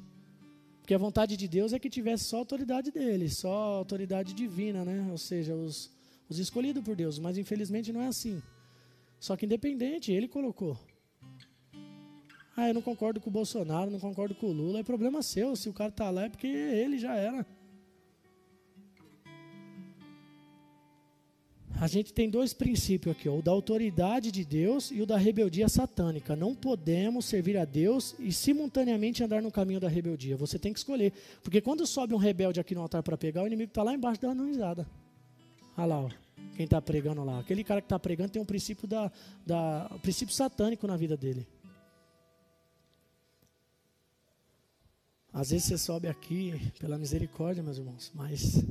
[0.79, 4.33] Porque a vontade de Deus é que tivesse só a autoridade dele, só a autoridade
[4.35, 5.07] divina, né?
[5.09, 5.91] Ou seja, os,
[6.29, 7.17] os escolhidos por Deus.
[7.17, 8.41] Mas infelizmente não é assim.
[9.19, 10.77] Só que independente, ele colocou.
[12.55, 14.79] Ah, eu não concordo com o Bolsonaro, não concordo com o Lula.
[14.79, 15.55] É problema seu.
[15.55, 17.45] Se o cara está lá é porque ele já era.
[21.79, 25.17] A gente tem dois princípios aqui, ó, o da autoridade de Deus e o da
[25.17, 26.35] rebeldia satânica.
[26.35, 30.37] Não podemos servir a Deus e simultaneamente andar no caminho da rebeldia.
[30.37, 31.11] Você tem que escolher.
[31.43, 34.21] Porque quando sobe um rebelde aqui no altar para pegar, o inimigo está lá embaixo
[34.21, 34.87] dando risada.
[35.77, 36.09] Olha lá, ó,
[36.55, 37.39] quem está pregando lá.
[37.39, 39.11] Aquele cara que está pregando tem um princípio, da,
[39.45, 41.45] da, um princípio satânico na vida dele.
[45.33, 48.63] Às vezes você sobe aqui pela misericórdia, meus irmãos, mas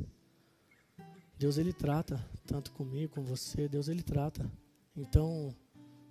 [1.44, 4.50] Deus ele trata, tanto comigo, com você, Deus ele trata.
[4.96, 5.54] Então,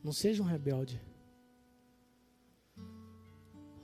[0.03, 1.01] não seja um rebelde.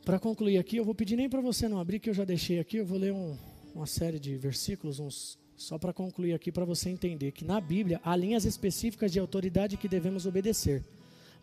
[0.06, 2.60] Para concluir aqui, eu vou pedir nem para você não abrir, que eu já deixei
[2.60, 3.36] aqui, eu vou ler um,
[3.74, 8.00] uma série de versículos, uns, só para concluir aqui, para você entender que na Bíblia
[8.04, 10.84] há linhas específicas de autoridade que devemos obedecer,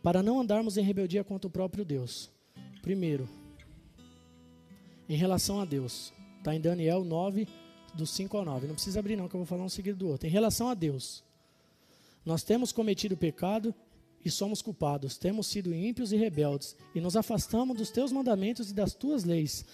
[0.05, 2.31] para não andarmos em rebeldia contra o próprio Deus.
[2.81, 3.29] Primeiro,
[5.09, 7.49] em relação a Deus, está em Daniel 9,
[7.97, 8.67] do 5 ao 9.
[8.67, 10.27] Não precisa abrir, não, que eu vou falar um seguido do outro.
[10.27, 11.25] Em relação a Deus,
[12.25, 13.75] nós temos cometido pecado
[14.25, 15.17] e somos culpados.
[15.17, 19.65] Temos sido ímpios e rebeldes e nos afastamos dos teus mandamentos e das tuas leis.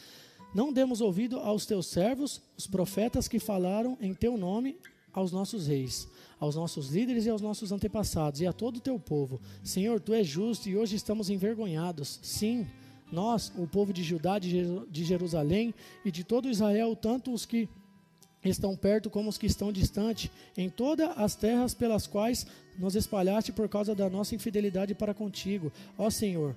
[0.55, 4.77] Não demos ouvido aos teus servos, os profetas que falaram em teu nome
[5.13, 6.07] aos nossos reis,
[6.39, 9.41] aos nossos líderes e aos nossos antepassados e a todo o teu povo.
[9.63, 12.19] Senhor, tu és justo e hoje estamos envergonhados.
[12.23, 12.67] Sim,
[13.11, 17.69] nós, o povo de Judá, de Jerusalém e de todo Israel, tanto os que
[18.51, 22.47] estão perto como os que estão distante, em todas as terras pelas quais
[22.79, 25.73] nos espalhaste por causa da nossa infidelidade para contigo.
[25.97, 26.57] Ó Senhor,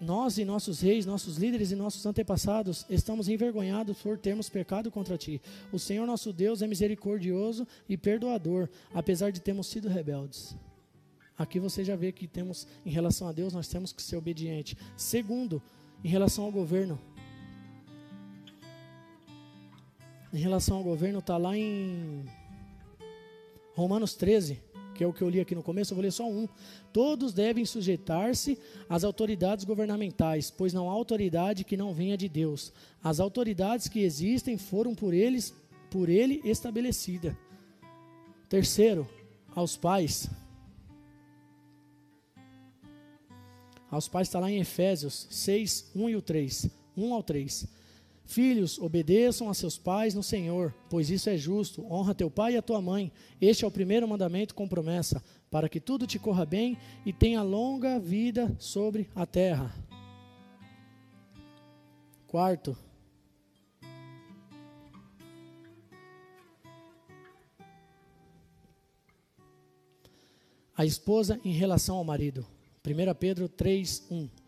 [0.00, 5.18] nós e nossos reis, nossos líderes e nossos antepassados estamos envergonhados por termos pecado contra
[5.18, 5.40] ti.
[5.70, 10.56] O Senhor nosso Deus é misericordioso e perdoador, apesar de termos sido rebeldes.
[11.36, 14.76] Aqui você já vê que temos, em relação a Deus, nós temos que ser obedientes.
[14.96, 15.62] Segundo,
[16.04, 16.98] em relação ao governo.
[20.32, 22.24] Em relação ao governo, está lá em
[23.74, 24.70] Romanos 13
[25.00, 26.46] que é o que eu li aqui no começo, eu vou ler só um.
[26.92, 32.70] Todos devem sujeitar-se às autoridades governamentais, pois não há autoridade que não venha de Deus.
[33.02, 35.54] As autoridades que existem foram por eles,
[35.90, 37.34] por ele estabelecida.
[38.46, 39.08] Terceiro,
[39.56, 40.28] aos pais.
[43.90, 46.68] Aos pais está lá em Efésios 6, 1 e o 3.
[46.94, 47.66] 1 ao 3.
[48.30, 51.84] Filhos, obedeçam a seus pais no Senhor, pois isso é justo.
[51.92, 53.10] Honra teu pai e a tua mãe.
[53.40, 55.20] Este é o primeiro mandamento com promessa,
[55.50, 59.74] para que tudo te corra bem e tenha longa vida sobre a terra.
[62.28, 62.78] Quarto,
[70.76, 72.46] a esposa em relação ao marido.
[72.86, 74.39] 1 Pedro 3, 1.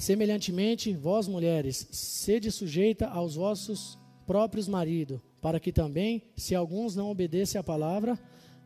[0.00, 7.10] Semelhantemente, vós mulheres, sede sujeita aos vossos próprios maridos, para que também, se alguns não
[7.10, 8.18] obedecem à palavra,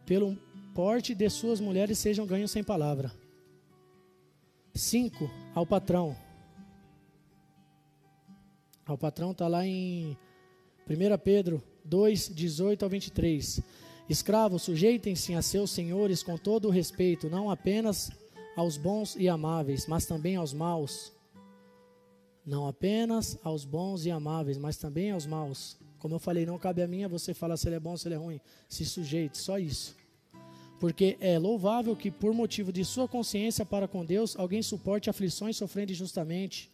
[0.06, 0.38] pelo
[0.76, 3.10] porte de suas mulheres sejam ganhos sem palavra.
[4.74, 5.28] 5.
[5.56, 6.16] Ao patrão.
[8.86, 10.16] Ao patrão está lá em
[10.88, 13.60] 1 Pedro 2, 18 ao 23.
[14.08, 18.12] Escravos, sujeitem-se a seus senhores com todo o respeito, não apenas
[18.56, 21.12] aos bons e amáveis, mas também aos maus
[22.46, 25.76] não apenas aos bons e amáveis, mas também aos maus.
[25.98, 28.14] Como eu falei, não cabe a mim você falar se ele é bom se ele
[28.14, 28.40] é ruim.
[28.68, 29.96] Se sujeite, só isso.
[30.78, 35.56] Porque é louvável que, por motivo de sua consciência para com Deus, alguém suporte aflições
[35.56, 36.70] sofrendo injustamente.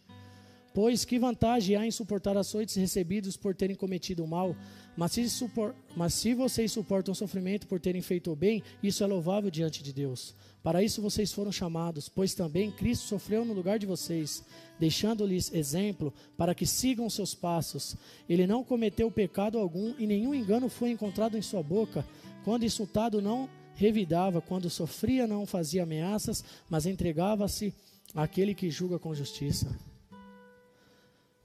[0.73, 4.55] Pois que vantagem há em suportar açoites recebidos por terem cometido o mal?
[4.95, 9.07] Mas se, supor, mas se vocês suportam sofrimento por terem feito o bem, isso é
[9.07, 10.33] louvável diante de Deus.
[10.63, 14.45] Para isso vocês foram chamados, pois também Cristo sofreu no lugar de vocês,
[14.79, 17.95] deixando-lhes exemplo para que sigam seus passos.
[18.29, 22.05] Ele não cometeu pecado algum e nenhum engano foi encontrado em sua boca.
[22.45, 27.73] Quando insultado, não revidava, quando sofria, não fazia ameaças, mas entregava-se
[28.13, 29.75] àquele que julga com justiça.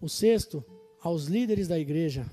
[0.00, 0.64] O sexto,
[1.00, 2.26] aos líderes da igreja.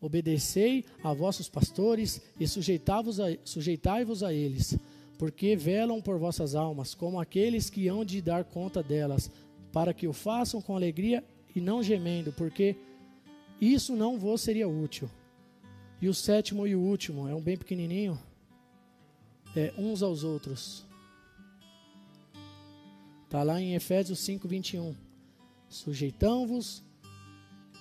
[0.00, 4.78] Obedecei a vossos pastores e sujeitai-vos a eles,
[5.18, 9.30] porque velam por vossas almas, como aqueles que hão de dar conta delas,
[9.72, 12.76] para que o façam com alegria e não gemendo, porque
[13.60, 15.10] isso não vos seria útil.
[16.00, 18.18] E o sétimo e o último, é um bem pequenininho,
[19.56, 20.84] é uns aos outros.
[23.26, 24.94] Está lá em Efésios 5, 21.
[25.68, 26.82] Sujeitão-vos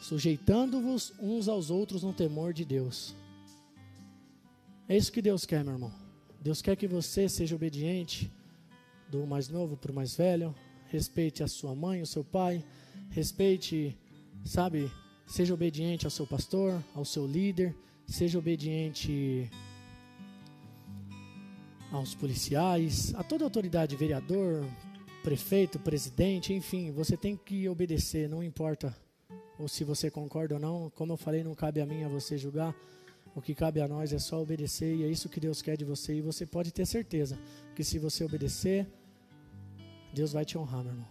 [0.02, 3.16] sujeitando-vos uns aos outros no temor de Deus.
[4.88, 5.92] É isso que Deus quer, meu irmão.
[6.42, 8.32] Deus quer que você seja obediente
[9.10, 10.54] do mais novo para o mais velho,
[10.90, 12.64] respeite a sua mãe, o seu pai,
[13.10, 13.98] respeite,
[14.44, 14.92] sabe,
[15.26, 17.76] seja obediente ao seu pastor, ao seu líder,
[18.06, 19.50] seja obediente
[21.92, 24.64] aos policiais, a toda autoridade, vereador,
[25.26, 28.96] prefeito, presidente, enfim, você tem que obedecer, não importa
[29.58, 30.92] ou se você concorda ou não.
[30.92, 32.76] Como eu falei, não cabe a mim a você julgar.
[33.34, 35.84] O que cabe a nós é só obedecer e é isso que Deus quer de
[35.84, 36.14] você.
[36.14, 37.40] E você pode ter certeza
[37.76, 38.88] que se você obedecer,
[40.14, 41.08] Deus vai te honrar, meu irmão.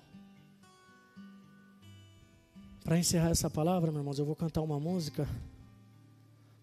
[2.84, 5.28] Para encerrar essa palavra, meus irmãos, eu vou cantar uma música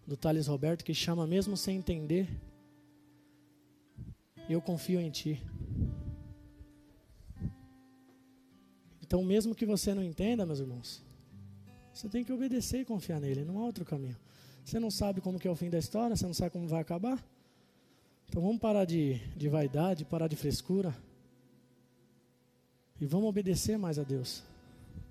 [0.06, 2.26] do Thales Roberto que chama Mesmo Sem Entender,
[4.48, 5.51] Eu Confio em Ti.
[9.12, 11.02] Então, mesmo que você não entenda, meus irmãos,
[11.92, 14.16] você tem que obedecer e confiar nele, não há outro caminho.
[14.64, 16.80] Você não sabe como que é o fim da história, você não sabe como vai
[16.80, 17.22] acabar.
[18.26, 20.96] Então vamos parar de, de vaidade, parar de frescura.
[22.98, 24.42] E vamos obedecer mais a Deus.